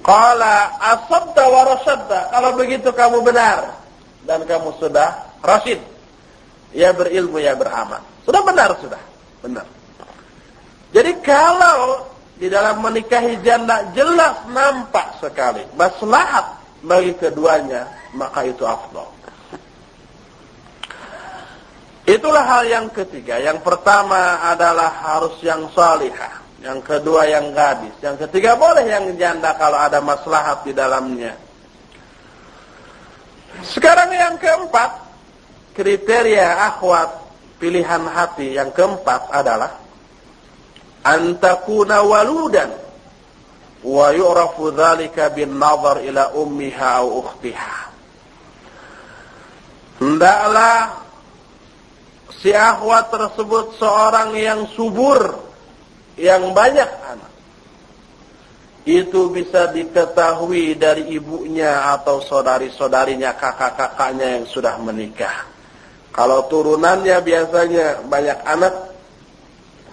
[0.02, 2.34] Qala asabda wa rasadda.
[2.34, 3.78] Kalau begitu kamu benar.
[4.26, 5.78] Dan kamu sudah rasid
[6.74, 8.02] ya berilmu ya beramal.
[8.26, 9.02] Sudah benar sudah,
[9.46, 9.66] benar.
[10.90, 12.06] Jadi kalau
[12.38, 19.21] di dalam menikahi janda jelas nampak sekali maslahat bagi keduanya, maka itu afdal.
[22.06, 23.38] Itulah hal yang ketiga.
[23.38, 26.42] Yang pertama adalah harus yang salihah.
[26.62, 27.94] Yang kedua yang gadis.
[28.02, 31.34] Yang ketiga boleh yang janda kalau ada maslahat di dalamnya.
[33.62, 34.90] Sekarang yang keempat,
[35.78, 37.22] kriteria akhwat
[37.62, 39.78] pilihan hati yang keempat adalah
[41.06, 42.74] antakuna waludan
[43.86, 44.74] wa yu'rafu
[50.02, 50.78] hendaklah
[52.42, 55.40] si akhwat tersebut seorang yang subur
[56.18, 57.32] yang banyak anak
[58.82, 65.46] itu bisa diketahui dari ibunya atau saudari-saudarinya, kakak-kakaknya yang sudah menikah.
[66.10, 68.74] Kalau turunannya biasanya banyak anak,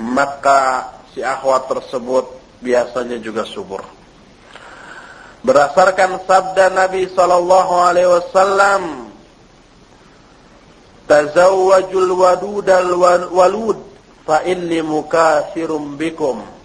[0.01, 2.33] maka si akhwat tersebut
[2.65, 3.85] biasanya juga subur.
[5.45, 9.08] Berdasarkan sabda Nabi sallallahu alaihi wasallam,
[11.09, 12.93] "Tazawwajul wadudal
[13.33, 13.81] walud
[14.29, 16.59] fa inni mukatsirum bikum."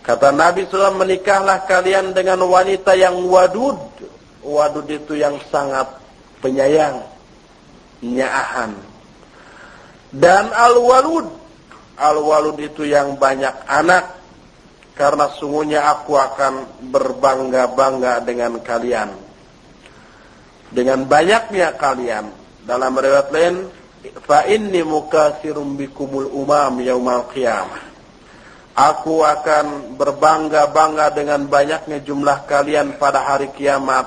[0.00, 3.76] Kata Nabi SAW, menikahlah kalian dengan wanita yang wadud.
[4.40, 5.86] Wadud itu yang sangat
[6.40, 7.04] penyayang,
[8.00, 8.72] nyaahan.
[10.10, 11.28] Dan al-walud.
[12.00, 14.16] Al-walud itu yang banyak anak.
[14.96, 19.12] Karena sungguhnya aku akan berbangga-bangga dengan kalian.
[20.72, 22.39] Dengan banyaknya kalian.
[22.70, 23.66] Dalam riwayat lain,
[24.22, 27.82] fa inni mukasirum bikumul umam yaumal qiyamah.
[28.78, 34.06] Aku akan berbangga-bangga dengan banyaknya jumlah kalian pada hari kiamat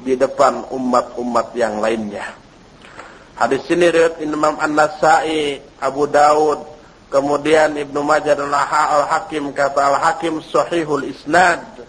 [0.00, 2.32] di depan umat-umat yang lainnya.
[3.36, 6.64] Hadis ini riwayat Imam An-Nasa'i, Abu Daud,
[7.12, 11.84] kemudian Ibnu Majah dan Al-Hakim kata Al-Hakim sahihul isnad.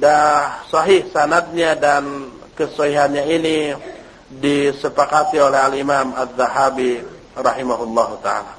[0.00, 3.76] Dah sahih sanadnya dan kesahihannya ini
[4.40, 7.02] disepakati oleh Al-Imam Az-Zahabi
[7.34, 8.54] rahimahullahu taala.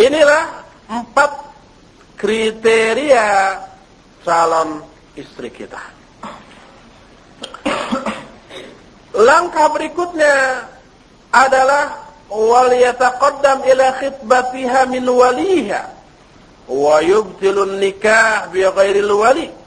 [0.00, 0.44] Inilah
[0.88, 1.30] empat
[2.16, 3.58] kriteria
[4.24, 4.82] calon
[5.14, 5.80] istri kita.
[9.12, 10.66] Langkah berikutnya
[11.28, 15.92] adalah wal yataqaddam ila khitbatiha min waliha
[16.64, 19.61] wa yubtilun nikah bi ghairil wali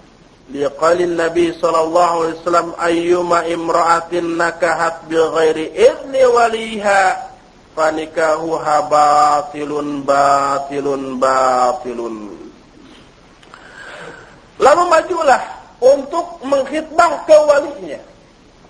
[0.50, 7.34] liqalin nabi sallallahu alaihi wasallam ayyuma imra'atin nakahat bi ghairi idni waliha
[7.74, 12.16] fanikahuha batilun batilun batilun.
[14.56, 15.42] Lalu majulah
[15.84, 18.00] untuk menghitbah ke walinya.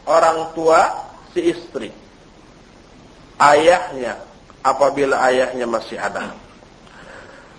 [0.05, 0.89] Orang tua
[1.33, 1.93] si istri.
[3.37, 4.17] Ayahnya
[4.65, 6.33] apabila ayahnya masih ada.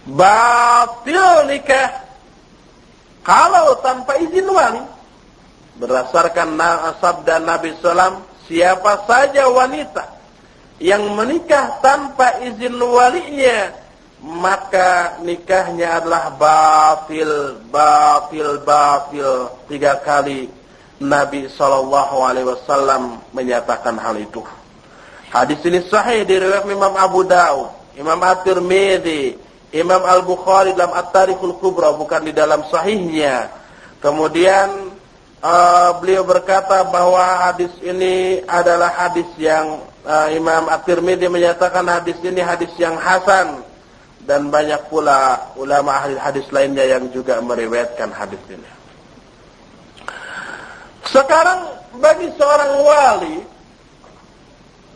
[0.07, 2.06] Batil nikah
[3.27, 4.83] kalau tanpa izin wali.
[5.77, 6.57] Berdasarkan
[7.03, 10.17] sabda Nabi Sallam, siapa saja wanita
[10.79, 13.73] yang menikah tanpa izin walinya
[14.21, 20.49] maka nikahnya adalah batil batil batil tiga kali
[20.97, 24.41] Nabi sallallahu alaihi wasallam menyatakan hal itu
[25.29, 29.37] hadis ini sahih diriwayatkan Imam Abu Daud Imam At-Tirmidzi
[29.77, 33.53] Imam Al-Bukhari dalam At-Tarikhul Kubra bukan di dalam sahihnya
[34.01, 34.97] kemudian
[35.41, 42.41] uh, beliau berkata bahwa hadis ini adalah hadis yang uh, Imam At-Tirmidzi menyatakan hadis ini
[42.41, 43.63] hadis yang hasan
[44.27, 48.71] dan banyak pula ulama ahli hadis lainnya yang juga meriwayatkan hadis ini.
[51.07, 53.37] Sekarang bagi seorang wali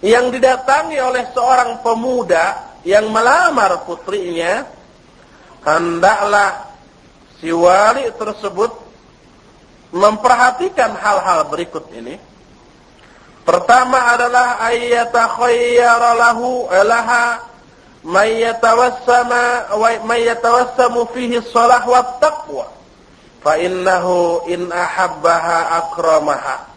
[0.02, 4.64] yang didatangi oleh seorang pemuda yang melamar putrinya,
[5.64, 6.72] hendaklah
[7.40, 8.72] si wali tersebut
[9.90, 12.30] memperhatikan hal-hal berikut ini
[13.50, 17.42] Pertama adalah ayyatakhayyara lahu laha
[18.06, 18.94] may wa
[21.10, 22.68] fihi shalah wa taqwa.
[23.40, 26.68] Fa innahu in ahabbaha akramaha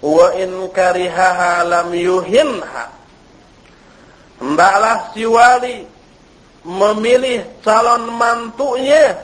[0.00, 2.95] wa in karihaha lam yuhinha.
[4.36, 5.88] Hendaklah si wali
[6.66, 9.16] memilih calon mantunya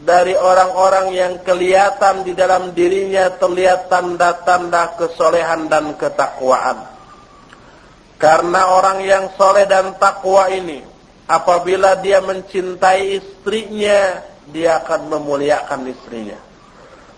[0.00, 6.88] dari orang-orang yang kelihatan di dalam dirinya terlihat tanda-tanda kesolehan dan ketakwaan.
[8.20, 10.84] Karena orang yang soleh dan takwa ini,
[11.24, 14.20] apabila dia mencintai istrinya,
[14.52, 16.36] dia akan memuliakan istrinya.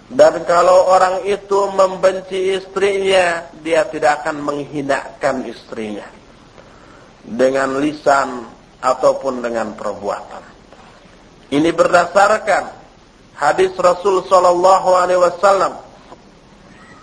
[0.07, 6.22] Dan kalau orang itu membenci istrinya, dia tidak akan menghinakan istrinya.
[7.23, 8.51] Dengan lisan
[8.83, 10.43] ataupun dengan perbuatan.
[11.55, 12.65] Ini berdasarkan
[13.39, 15.79] hadis Rasul sallallahu alaihi wasallam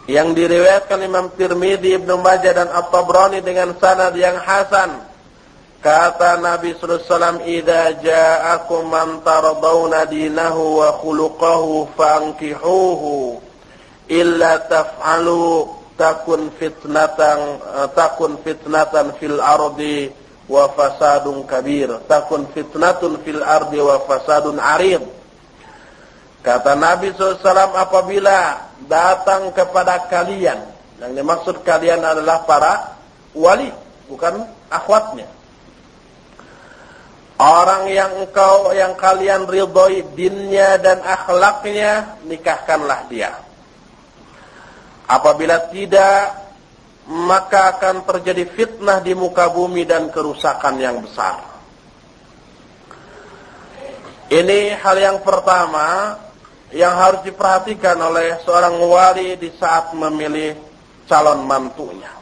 [0.09, 5.05] yang diriwayatkan Imam Tirmidzi, Ibnu Majah dan At-Tabrani dengan sanad yang hasan.
[5.79, 9.09] Kata Nabi sallallahu alaihi wasallam, "Idza ja'akum man
[10.09, 10.97] dinahu wa
[11.93, 13.39] fankihuhu
[14.09, 17.59] illa taf'alu takun fitnatan
[17.91, 20.07] takun fitnatan fil ardi
[20.47, 21.91] wa fasadun kabir.
[22.07, 25.03] Takun fitnatun fil ardi wa fasadun arid.
[26.39, 30.71] Kata Nabi SAW apabila datang kepada kalian
[31.03, 32.95] yang dimaksud kalian adalah para
[33.35, 33.67] wali
[34.07, 35.27] bukan akhwatnya.
[37.39, 43.48] Orang yang engkau yang kalian ridhoi dinnya dan akhlaknya nikahkanlah dia
[45.09, 46.37] apabila tidak
[47.09, 51.41] maka akan terjadi fitnah di muka bumi dan kerusakan yang besar.
[54.29, 56.13] Ini hal yang pertama
[56.69, 60.53] yang harus diperhatikan oleh seorang wali di saat memilih
[61.09, 62.13] calon mantunya.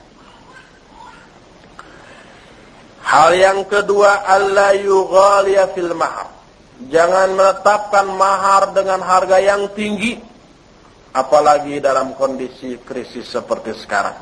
[3.04, 6.32] Hal yang kedua, Allah yughaliya fil mahar.
[6.88, 10.16] Jangan menetapkan mahar dengan harga yang tinggi,
[11.14, 14.18] apalagi dalam kondisi krisis seperti sekarang.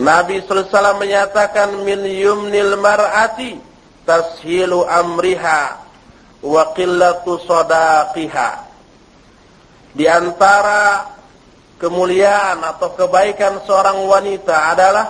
[0.00, 3.60] Nabi SAW menyatakan min yumnil mar'ati
[4.08, 5.76] tashilu amriha
[6.40, 8.50] wa qillatu sadaqiha.
[9.92, 11.04] Di antara
[11.76, 15.06] kemuliaan atau kebaikan seorang wanita adalah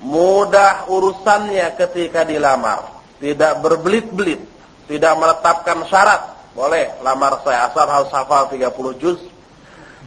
[0.00, 2.96] mudah urusannya ketika dilamar.
[3.16, 4.40] Tidak berbelit-belit,
[4.88, 6.35] tidak menetapkan syarat.
[6.56, 9.20] Boleh lamar saya asal harus hafal 30 juz,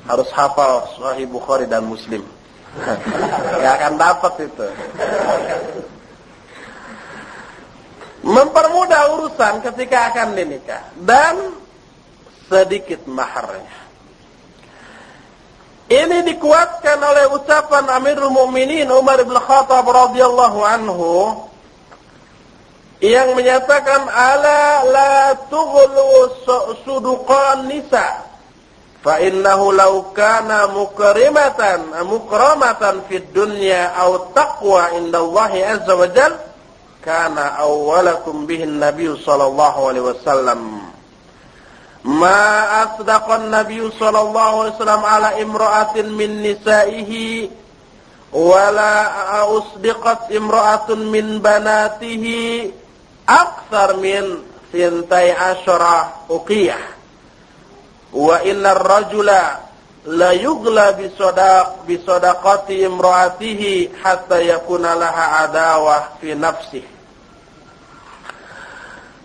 [0.10, 2.26] harus hafal Sahih Bukhari dan Muslim.
[3.62, 4.68] Gak akan dapat itu.
[8.26, 11.54] Mempermudah urusan ketika akan dinikah dan
[12.50, 13.78] sedikit maharnya.
[15.90, 21.49] Ini dikuatkan oleh ucapan Amirul Mukminin Umar bin Khattab radhiyallahu anhu
[23.00, 25.16] yang menyatakan ala la
[25.48, 26.36] tughlu
[26.84, 28.28] sudukan nisa.
[29.00, 36.36] Fa innahu law kana mukrimatan mukramatan fid dunya aw taqwa indallahi azza wa jal
[37.00, 40.92] kana awwalakum bihin nabiy sallallahu alaihi wasallam.
[42.04, 42.44] Ma
[42.84, 47.48] asdaqan nabiy sallallahu alaihi wasallam ala imra'atin min nisaihi
[48.36, 48.92] wala
[49.48, 52.72] usdiqat imra'atun min banatihi
[53.29, 54.43] أكثر من
[54.73, 55.83] ثنتي عشر
[56.31, 56.95] أقية
[58.15, 59.59] wa innar rajula
[60.15, 66.93] la yugla bi sadaq bi sadaqati imraatihi hatta yakuna laha adawah fi nafsihi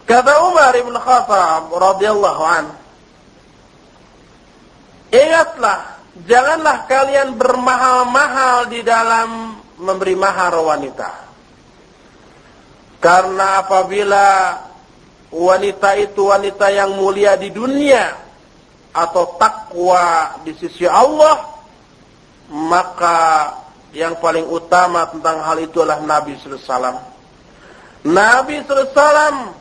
[0.09, 2.65] Kata Umar bin Khattab radhiyallahu an
[5.13, 11.22] Ingatlah janganlah kalian bermahal-mahal di dalam memberi mahar wanita
[13.04, 14.56] Karena apabila
[15.28, 18.16] wanita itu wanita yang mulia di dunia
[18.96, 21.52] atau takwa di sisi Allah
[22.48, 23.50] maka
[23.92, 26.96] yang paling utama tentang hal itu adalah Nabi SAW.
[28.08, 29.52] Nabi SAW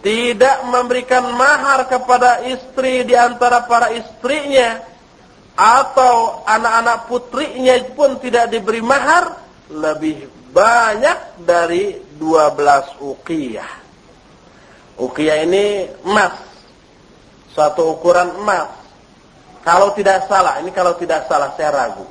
[0.00, 4.80] tidak memberikan mahar kepada istri di antara para istrinya
[5.60, 9.36] atau anak-anak putrinya pun tidak diberi mahar
[9.68, 13.72] lebih banyak dari 12 uqiyah.
[15.00, 16.50] Uqiyah ini emas
[17.50, 18.70] satu ukuran emas.
[19.60, 22.06] Kalau tidak salah, ini kalau tidak salah saya ragu.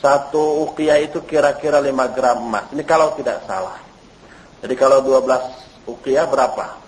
[0.00, 2.66] Satu ukiah itu kira-kira 5 gram emas.
[2.72, 3.78] Ini kalau tidak salah.
[4.64, 6.80] Jadi kalau 12 ukiah berapa?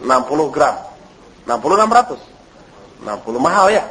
[0.00, 0.76] 60 gram.
[1.44, 2.16] 60 600.
[3.02, 3.84] 60 mahal ya?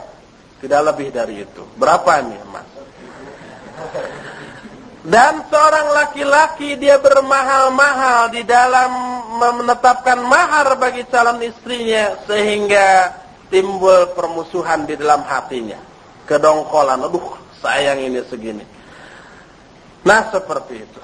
[0.64, 1.64] Tidak lebih dari itu.
[1.78, 2.68] Berapa ini emas?
[5.00, 8.92] Dan seorang laki-laki dia bermahal-mahal di dalam
[9.40, 13.16] menetapkan mahar bagi calon istrinya sehingga
[13.48, 15.80] timbul permusuhan di dalam hatinya.
[16.28, 18.66] Kedongkolan, aduh sayang ini segini.
[20.04, 21.00] Nah seperti itu.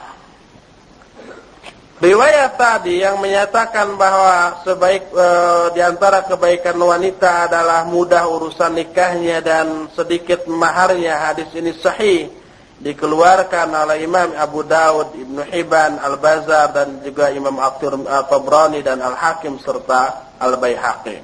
[1.96, 5.28] Riwayat tadi yang menyatakan bahwa sebaik e,
[5.72, 11.32] di antara kebaikan wanita adalah mudah urusan nikahnya dan sedikit maharnya.
[11.32, 12.28] Hadis ini sahih
[12.76, 20.36] dikeluarkan oleh Imam Abu Dawud, Ibnu Hibban, Al-Bazar dan juga Imam At-Tabrani dan Al-Hakim serta
[20.44, 21.24] Al-Baihaqi.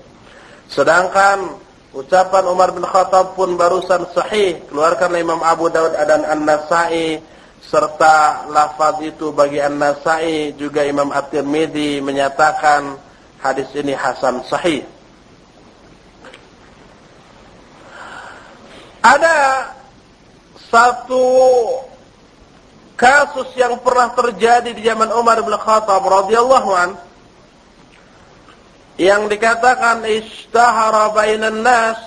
[0.71, 1.59] Sedangkan
[1.91, 7.19] ucapan Umar bin Khattab pun barusan sahih keluarkan oleh Imam Abu Dawud dan An-Nasai
[7.59, 12.95] serta lafaz itu bagi An-Nasai juga Imam At-Tirmidzi menyatakan
[13.43, 14.87] hadis ini hasan sahih.
[19.01, 19.65] Ada
[20.71, 21.27] satu
[22.95, 26.89] kasus yang pernah terjadi di zaman Umar bin Khattab radhiyallahu an
[28.95, 31.99] yang dikatakan ishtahara bainan nas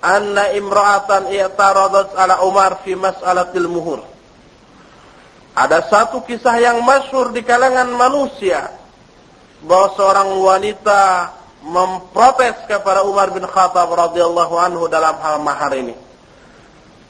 [0.00, 4.00] anna imra'atan i'taradat ala Umar fi mas'alatil muhur
[5.54, 8.74] Ada satu kisah yang masyhur di kalangan manusia
[9.62, 11.30] bahwa seorang wanita
[11.62, 16.03] memprotes kepada Umar bin Khattab radhiyallahu anhu dalam hal mahar ini.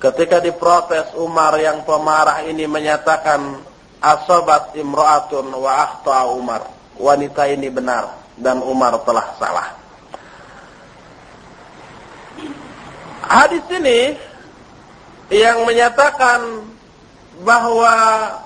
[0.05, 3.57] Ketika diprotes Umar yang pemarah ini menyatakan
[4.05, 6.69] asobat imro'atun wa akhta Umar.
[7.01, 9.69] Wanita ini benar dan Umar telah salah.
[13.25, 14.15] Hadis ini
[15.33, 16.69] yang menyatakan
[17.41, 17.95] bahwa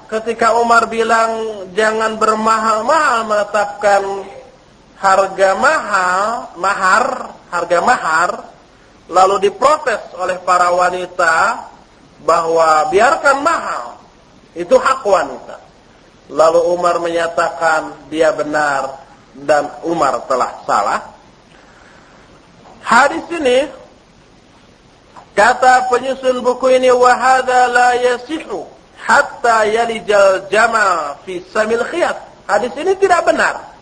[0.08, 4.02] ketika Umar bilang jangan bermahal-mahal menetapkan
[4.96, 6.22] harga mahal,
[6.56, 7.04] mahar,
[7.52, 8.30] harga mahar,
[9.08, 11.66] lalu diprotes oleh para wanita
[12.22, 13.98] bahwa biarkan mahal,
[14.52, 15.56] itu hak wanita.
[16.28, 19.00] Lalu Umar menyatakan dia benar
[19.32, 21.00] dan Umar telah salah.
[22.84, 23.68] Hadis ini
[25.32, 32.16] kata penyusun buku ini wahada la yasihu hatta yalijal jamal fi samil khiyat.
[32.44, 33.72] Hadis ini tidak benar.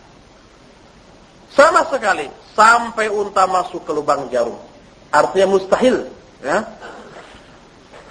[1.51, 4.66] Sama sekali sampai unta masuk ke lubang jarum.
[5.11, 6.05] Artinya mustahil,
[6.43, 6.67] ya.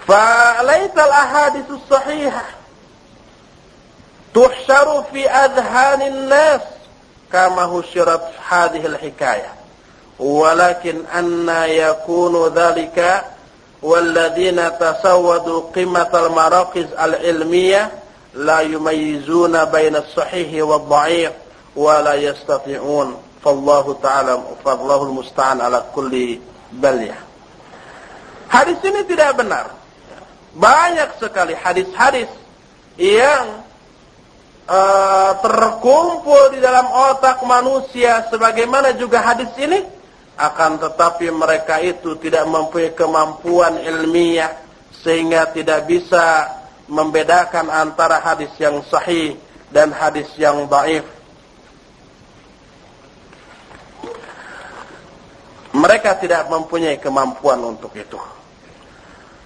[0.06, 2.46] Falaisal ahaditsus sahihah
[4.30, 6.62] tuhsyaru fi adhanin nas
[7.26, 9.54] kama husyirat hadhihi al-hikayah.
[10.16, 13.36] Walakin anna yakunu dhalika
[13.82, 17.92] والذين تسودوا قمة المراكز العلمية
[18.34, 21.32] لا يميزون بين الصحيح والضعيف
[21.76, 26.38] ولا يستطيعون فالله تعالى فالله المستعان على كل
[26.78, 27.20] baliyah.
[28.46, 29.74] Hadis ini tidak benar.
[30.56, 32.30] Banyak sekali hadis-hadis
[32.96, 33.66] yang
[34.64, 39.84] uh, terkumpul di dalam otak manusia sebagaimana juga hadis ini
[40.36, 44.52] akan tetapi mereka itu tidak mempunyai kemampuan ilmiah
[45.00, 46.52] sehingga tidak bisa
[46.86, 49.36] membedakan antara hadis yang sahih
[49.72, 51.04] dan hadis yang baif.
[55.76, 58.16] Mereka tidak mempunyai kemampuan untuk itu.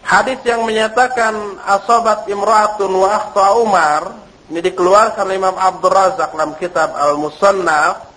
[0.07, 4.03] Hadis yang menyatakan asabat imra'atun wa akhta Umar
[4.51, 8.11] ini dikeluarkan oleh Imam Abdul Razak dalam kitab Al-Musannaf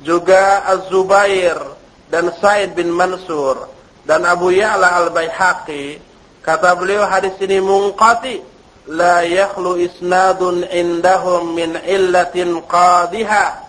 [0.00, 1.60] juga Az-Zubair
[2.08, 3.68] dan Said bin Mansur
[4.08, 6.00] dan Abu Ya'la al-Baihaqi
[6.40, 8.40] kata beliau hadis ini munqati
[8.88, 13.67] la yakhlu isnadun indahum min illatin qadiha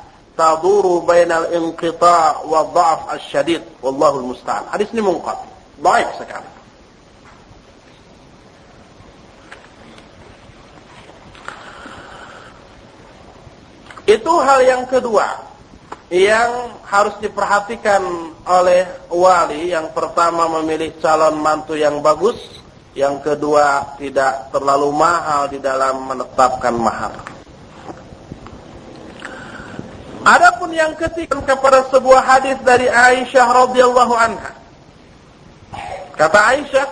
[1.04, 3.64] bainal inqita' wa dha'f asyadid.
[3.84, 4.72] Wallahu musta'an.
[4.72, 6.50] Hadis ini munqati baik sekali.
[14.10, 15.38] Itu hal yang kedua
[16.10, 18.02] yang harus diperhatikan
[18.42, 22.42] oleh wali yang pertama memilih calon mantu yang bagus,
[22.98, 27.39] yang kedua tidak terlalu mahal di dalam menetapkan mahar.
[30.30, 34.54] Adapun yang ketiga kepada sebuah hadis dari Aisyah radhiyallahu anha.
[36.14, 36.86] Kata Aisyah,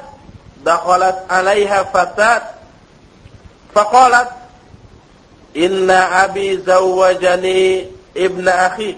[0.66, 2.58] "Dakhalat 'alaiha fatat.
[3.78, 4.34] Faqalat
[5.54, 8.98] inna abi zawwajani ibna akhi.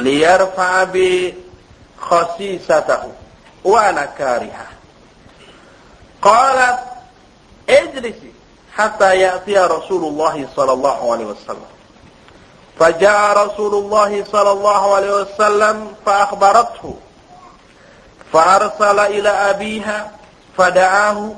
[0.00, 1.36] Liyarfa'a bi
[2.00, 3.12] khasisatahu
[3.68, 4.68] wa ana kariha.
[6.24, 6.78] Qalat
[7.68, 8.32] ijlisi
[8.72, 11.81] hatta ya'tiya Rasulullah sallallahu alaihi wasallam
[12.78, 16.94] فجاء رسول الله صلى الله عليه وسلم فأخبرته
[18.32, 20.10] فأرسل إلى أبيها
[20.58, 21.30] فدعاه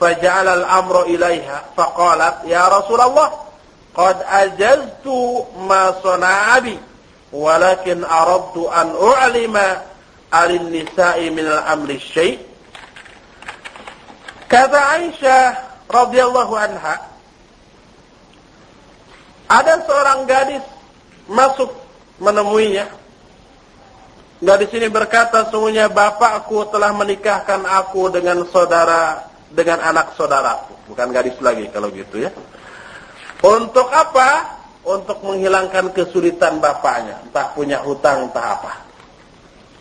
[0.00, 3.30] فجعل الأمر إليها فقالت يا رسول الله
[3.94, 5.06] قد أجزت
[5.68, 6.78] ما صنع أبي
[7.32, 9.86] walakin aradtu an u'lima
[10.34, 12.42] alin nisa'i min al-amri syai'
[14.50, 15.46] kata Aisyah
[15.86, 17.09] radhiyallahu anha
[19.50, 20.62] ada seorang gadis
[21.26, 21.74] masuk
[22.22, 22.86] menemuinya.
[24.40, 30.94] Gadis ini berkata sungguhnya bapakku telah menikahkan aku dengan saudara dengan anak saudaraku.
[30.94, 32.30] Bukan gadis lagi kalau gitu ya.
[33.42, 34.58] Untuk apa?
[34.80, 38.72] Untuk menghilangkan kesulitan bapaknya, entah punya hutang, entah apa.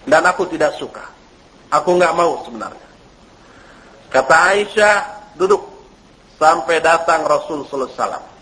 [0.04, 1.08] Dan aku tidak suka.
[1.72, 2.88] Aku nggak mau sebenarnya.
[4.12, 4.98] Kata Aisyah,
[5.40, 5.72] duduk.
[6.36, 8.39] Sampai datang Rasul Sallallahu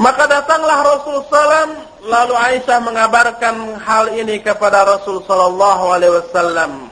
[0.00, 1.76] Maka datanglah Rasul Sallam,
[2.08, 6.88] lalu Aisyah mengabarkan hal ini kepada Rasul Sallallahu Alaihi Wasallam.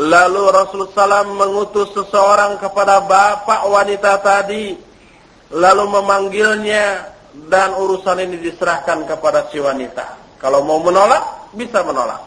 [0.00, 4.80] Lalu Rasul Sallam mengutus seseorang kepada bapak wanita tadi,
[5.52, 7.12] lalu memanggilnya
[7.52, 10.40] dan urusan ini diserahkan kepada si wanita.
[10.40, 12.24] Kalau mau menolak, bisa menolak.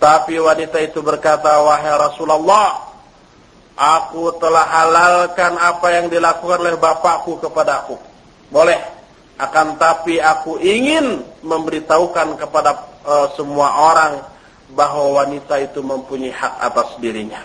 [0.00, 2.95] Tapi wanita itu berkata, wahai Rasulullah,
[3.76, 8.00] Aku telah halalkan apa yang dilakukan oleh bapakku kepadaku.
[8.48, 8.80] Boleh.
[9.36, 12.72] Akan tapi aku ingin memberitahukan kepada
[13.04, 14.24] uh, semua orang
[14.72, 17.44] bahwa wanita itu mempunyai hak atas dirinya.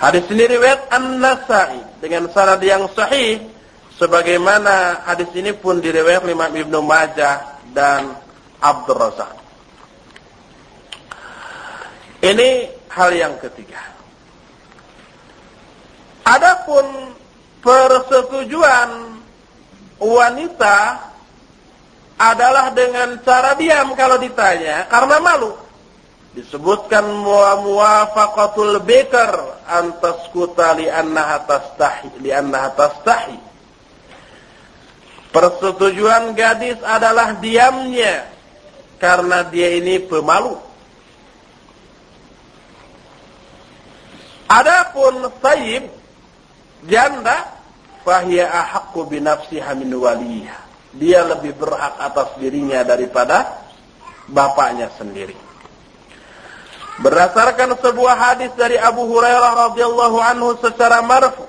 [0.00, 3.44] Hadis ini riwayat An-Nasai dengan sanad yang sahih
[4.00, 8.16] sebagaimana hadis ini pun diriwayat oleh Imam Ibnu Majah dan
[8.56, 9.32] Abdul Razak.
[12.24, 12.48] Ini
[12.88, 13.91] hal yang ketiga.
[16.22, 16.86] Adapun
[17.62, 18.90] persetujuan
[19.98, 20.78] wanita
[22.18, 25.50] adalah dengan cara diam kalau ditanya karena malu.
[26.32, 29.30] Disebutkan muwafaqatul bikr
[29.68, 32.30] antas kuta li annaha tastahi li
[32.78, 33.38] tastahi.
[35.32, 38.28] Persetujuan gadis adalah diamnya
[39.00, 40.56] karena dia ini pemalu.
[44.52, 46.01] Adapun sayyib
[46.86, 47.50] janda
[48.02, 50.58] fahiya ahaqqu bi nafsiha min waliha.
[50.92, 53.64] Dia lebih berhak atas dirinya daripada
[54.28, 55.34] bapaknya sendiri.
[57.00, 61.48] Berdasarkan sebuah hadis dari Abu Hurairah radhiyallahu anhu secara marfu,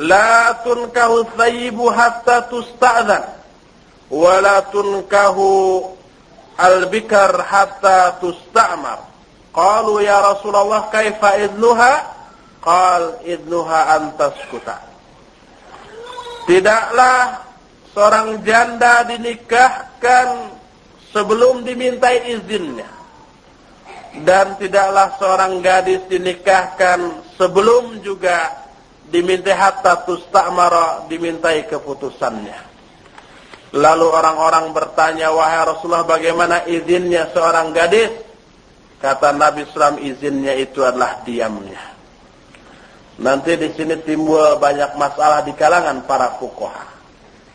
[0.00, 3.28] la tunkahu thayyibu hatta tusta'dzan
[4.08, 5.84] wa la tunkahu
[6.56, 9.04] al-bikar hatta tusta'mar.
[9.52, 11.92] Qalu ya Rasulullah kaifa idnuha?
[12.62, 14.78] Qal idnuha antas kuta.
[16.46, 17.42] Tidaklah
[17.90, 20.54] seorang janda dinikahkan
[21.10, 22.86] sebelum dimintai izinnya.
[24.12, 28.62] Dan tidaklah seorang gadis dinikahkan sebelum juga
[29.08, 32.70] dimintai hatta tustamara dimintai keputusannya.
[33.72, 38.12] Lalu orang-orang bertanya, wahai Rasulullah bagaimana izinnya seorang gadis?
[39.00, 41.91] Kata Nabi Islam izinnya itu adalah diamnya.
[43.22, 46.90] Nanti di sini timbul banyak masalah di kalangan para fuqaha.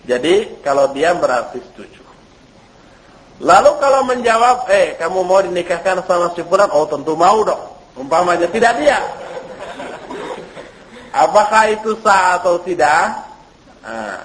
[0.08, 2.08] Jadi kalau diam berarti setuju.
[3.44, 6.72] Lalu kalau menjawab, eh kamu mau dinikahkan sama si Fulan?
[6.72, 7.60] Oh tentu mau dong.
[8.00, 8.98] Umpamanya tidak dia.
[11.12, 13.28] Apakah itu sah atau tidak?
[13.84, 14.24] Nah,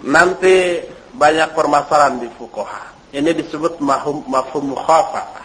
[0.00, 0.80] nanti
[1.12, 3.12] banyak permasalahan di fuqaha.
[3.12, 5.44] Ini disebut mafhum mafhum mukhafah.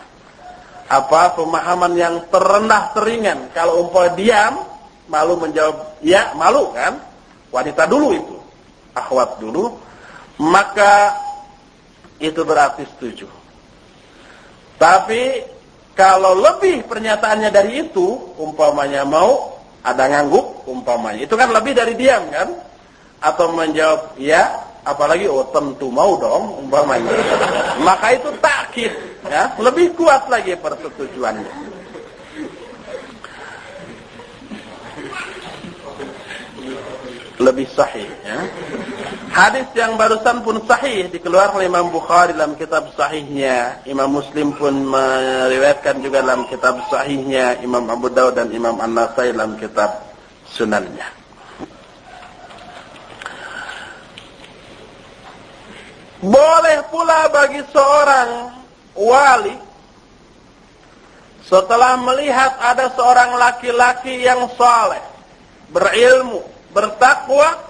[0.88, 4.77] Apa pemahaman yang terendah teringan kalau umpama diam
[5.08, 7.00] malu menjawab ya malu kan?
[7.52, 8.38] Wanita dulu itu.
[8.94, 9.76] Akhwat dulu.
[10.38, 11.18] Maka
[12.22, 13.26] itu berarti setuju.
[14.78, 15.42] Tapi
[15.98, 21.26] kalau lebih pernyataannya dari itu umpamanya mau ada ngangguk umpamanya.
[21.26, 22.54] Itu kan lebih dari diam kan?
[23.18, 24.46] Atau menjawab ya
[24.86, 27.10] apalagi oh tentu mau dong umpamanya.
[27.82, 28.94] Maka itu takkit
[29.26, 29.58] ya?
[29.58, 31.67] Lebih kuat lagi persetujuannya
[37.48, 38.40] lebih sahih ya.
[39.32, 43.86] Hadis yang barusan pun sahih dikeluarkan oleh Imam Bukhari dalam kitab sahihnya.
[43.88, 47.62] Imam Muslim pun meriwayatkan juga dalam kitab sahihnya.
[47.64, 50.04] Imam Abu Dawud dan Imam An-Nasai dalam kitab
[50.52, 51.08] sunannya.
[56.18, 58.58] Boleh pula bagi seorang
[58.98, 59.54] wali
[61.46, 65.00] setelah melihat ada seorang laki-laki yang saleh,
[65.70, 66.42] berilmu,
[66.72, 67.68] bertakwa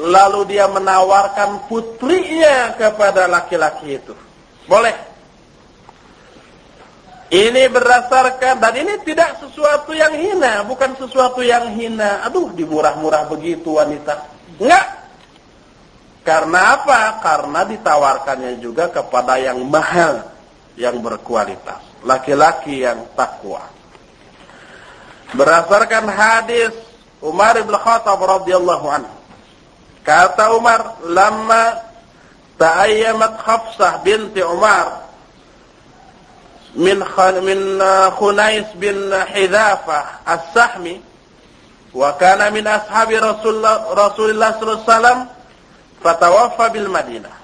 [0.00, 4.14] lalu dia menawarkan putrinya kepada laki-laki itu.
[4.64, 4.94] Boleh.
[7.30, 12.26] Ini berdasarkan dan ini tidak sesuatu yang hina, bukan sesuatu yang hina.
[12.26, 14.26] Aduh, dimurah-murah begitu wanita.
[14.58, 14.86] Enggak.
[16.26, 17.22] Karena apa?
[17.22, 20.26] Karena ditawarkannya juga kepada yang mahal,
[20.74, 22.02] yang berkualitas.
[22.02, 23.62] Laki-laki yang takwa.
[25.30, 26.74] Berdasarkan hadis
[27.20, 29.14] Umar bin Khattab radhiyallahu anhu.
[30.00, 31.90] Kata Umar, "Lamma
[32.56, 35.08] ta'ayyamat Hafsah binti Umar
[36.76, 37.00] min
[37.44, 41.02] min uh, Khunais bin Hidhafah As-Sahmi
[41.96, 45.18] wa kana min ashabi Rasulullah Rasulullah sallallahu alaihi wasallam
[46.04, 47.36] fatawaffa bil Madinah.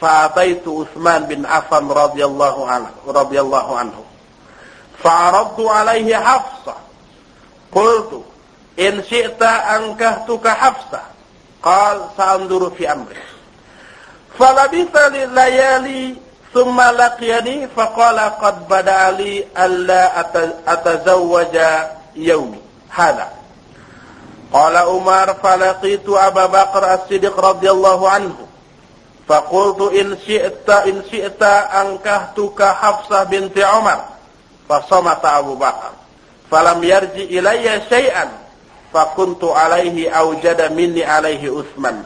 [0.00, 4.02] Fa'ataitu Uthman bin Affan radhiyallahu anhu radhiyallahu anhu.
[4.96, 6.78] Fa'aradtu alaihi Hafsah.
[7.68, 8.29] Qultu
[8.80, 11.12] in syi'ta ankahtuka hafsa,
[11.60, 13.20] Qal sa'anduru fi amri.
[14.32, 16.16] Falabitha layali
[16.56, 20.08] summa laqiyani faqala qad bada'ali alla
[20.64, 22.56] atazawwaja yawmi.
[22.88, 23.28] Hala.
[24.48, 28.48] Qala Umar falaqitu Abu Bakar As-Siddiq radhiyallahu anhu.
[29.28, 34.16] Faqultu in syi'ta in syi'ta ankahtuka Hafsa binti Umar.
[34.64, 35.92] Fasamata Abu Bakar.
[36.48, 38.49] Falam yarji ilayya syai'an
[38.92, 42.04] fakuntu alaihi awjada minni alaihi Utsman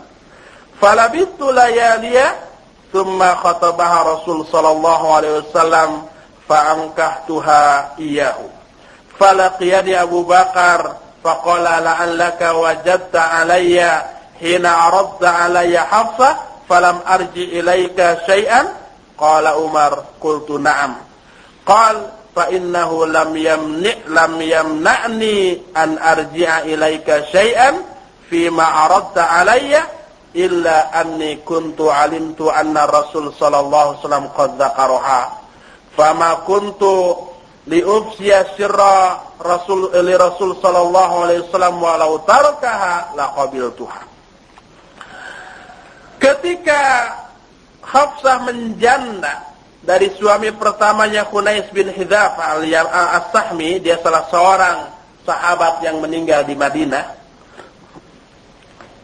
[0.80, 2.36] falabistu layaliya
[2.92, 5.90] thumma khatabaha Rasul sallallahu alaihi wasallam
[6.44, 8.46] fa'ankahtuha iyahu
[9.16, 14.04] falaqiyani Abu Bakar faqala la'allaka wajadta alayya
[14.38, 18.68] hina aradta alayya Hafsah falam arji ilaika syai'an
[19.16, 21.00] qala Umar qultu na'am
[21.64, 27.78] qala fa innahu lam yamni lam yamna'ni an arji'a ilaika syai'an
[28.26, 29.86] fi ma aradta alayya
[30.34, 35.22] illa anni kuntu alimtu anna Rasul sallallahu alaihi wasallam qad dzakaraha
[35.94, 37.22] fama kuntu
[37.70, 44.02] liufsiya sirra Rasul li Rasul sallallahu alaihi wasallam walau tarkaha laqabiltuha
[46.18, 46.80] ketika
[47.84, 49.53] Hafsah menjanda
[49.84, 54.76] dari suami pertamanya Hunais bin Hidhaf al-Sahmi, dia salah seorang
[55.28, 57.04] sahabat yang meninggal di Madinah.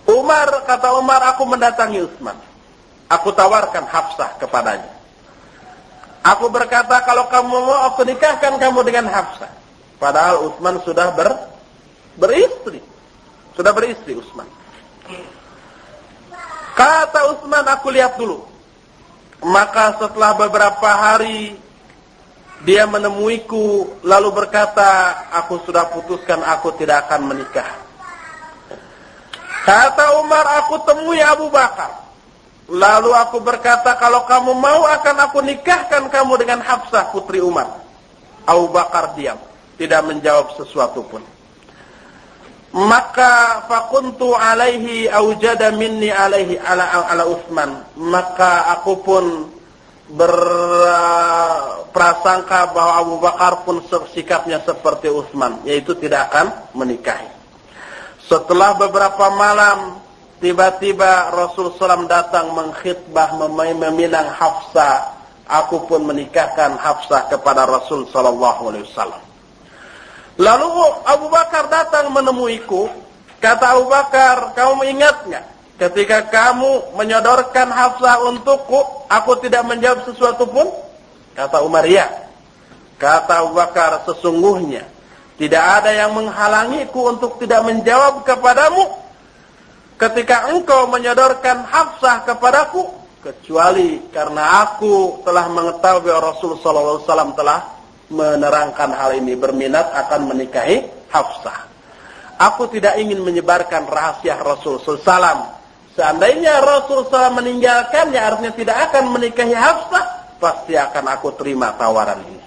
[0.08, 2.34] Umar, kata Umar, aku mendatangi Utsman.
[3.12, 4.90] Aku tawarkan Hafsah kepadanya.
[6.24, 9.52] Aku berkata, kalau kamu mau, aku nikahkan kamu dengan Hafsah.
[10.00, 11.28] Padahal Utsman sudah ber,
[12.16, 12.80] beristri.
[13.54, 14.48] Sudah beristri Utsman.
[16.74, 18.49] Kata Utsman, aku lihat dulu.
[19.40, 21.56] Maka setelah beberapa hari
[22.60, 27.68] dia menemuiku lalu berkata, aku sudah putuskan aku tidak akan menikah.
[29.64, 32.04] Kata Umar, aku temui Abu Bakar.
[32.68, 37.80] Lalu aku berkata, kalau kamu mau akan aku nikahkan kamu dengan Hafsah putri Umar.
[38.44, 39.40] Abu Bakar diam,
[39.80, 41.24] tidak menjawab sesuatu pun
[42.70, 47.82] maka fakuntu alaihi aujada minni alaihi ala ala Utsman.
[47.98, 49.50] Maka aku pun
[50.10, 53.82] berprasangka bahwa Abu Bakar pun
[54.14, 57.26] sikapnya seperti Utsman yaitu tidak akan menikahi.
[58.22, 59.98] Setelah beberapa malam
[60.38, 63.34] tiba-tiba Rasul SAW datang mengkhitbah
[63.74, 65.18] meminang Hafsah
[65.50, 69.29] aku pun menikahkan Hafsah kepada Rasul sallallahu alaihi wasallam
[70.40, 70.68] Lalu
[71.04, 72.88] Abu Bakar datang menemuiku.
[73.44, 75.46] Kata Abu Bakar, kamu ingat nggak?
[75.80, 80.68] Ketika kamu menyodorkan Hafsah untukku, aku tidak menjawab sesuatu pun?
[81.36, 82.08] Kata Umar, ya.
[83.00, 84.84] Kata Abu Bakar, sesungguhnya
[85.40, 88.92] tidak ada yang menghalangiku untuk tidak menjawab kepadamu
[89.96, 92.84] ketika engkau menyodorkan Hafsah kepadaku
[93.24, 97.79] kecuali karena aku telah mengetahui Rasul sallallahu alaihi wasallam telah
[98.10, 101.70] menerangkan hal ini berminat akan menikahi Hafsah.
[102.40, 105.58] Aku tidak ingin menyebarkan rahasia Rasul SAW.
[105.94, 112.42] Seandainya Rasul SAW meninggalkannya artinya tidak akan menikahi Hafsah, pasti akan aku terima tawaran ini.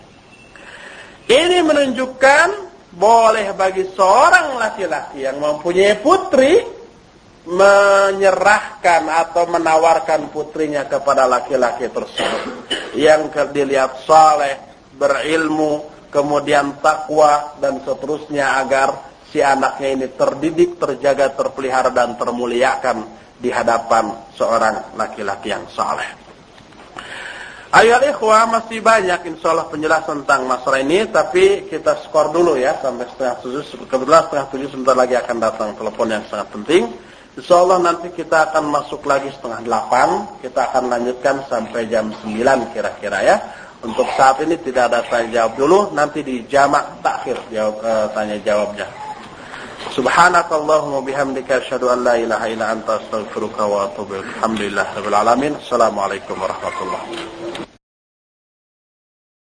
[1.24, 2.48] Ini menunjukkan
[2.94, 6.62] boleh bagi seorang laki-laki yang mempunyai putri
[7.44, 18.62] menyerahkan atau menawarkan putrinya kepada laki-laki tersebut yang dilihat saleh, berilmu, kemudian takwa dan seterusnya
[18.62, 23.06] agar si anaknya ini terdidik, terjaga, terpelihara dan termuliakan
[23.42, 26.24] di hadapan seorang laki-laki yang saleh.
[27.74, 32.78] Ayo ikhwah masih banyak insya Allah penjelasan tentang masalah ini tapi kita skor dulu ya
[32.78, 36.94] sampai setengah tujuh kebetulan setengah tujuh sebentar lagi akan datang telepon yang sangat penting
[37.34, 42.78] Insya Allah nanti kita akan masuk lagi setengah delapan kita akan lanjutkan sampai jam sembilan
[42.78, 43.42] kira-kira ya
[43.84, 48.40] untuk saat ini tidak ada tanya jawab dulu, nanti di jamak takhir jawab uh, tanya
[48.40, 48.88] jawabnya.
[49.92, 54.32] Subhanakallahumma bihamdika asyhadu an la ilaha illa anta astaghfiruka wa atubu ilaik.
[54.40, 55.54] Alhamdulillahirabbil alamin.
[55.60, 57.73] Assalamualaikum warahmatullahi wabarakatuh.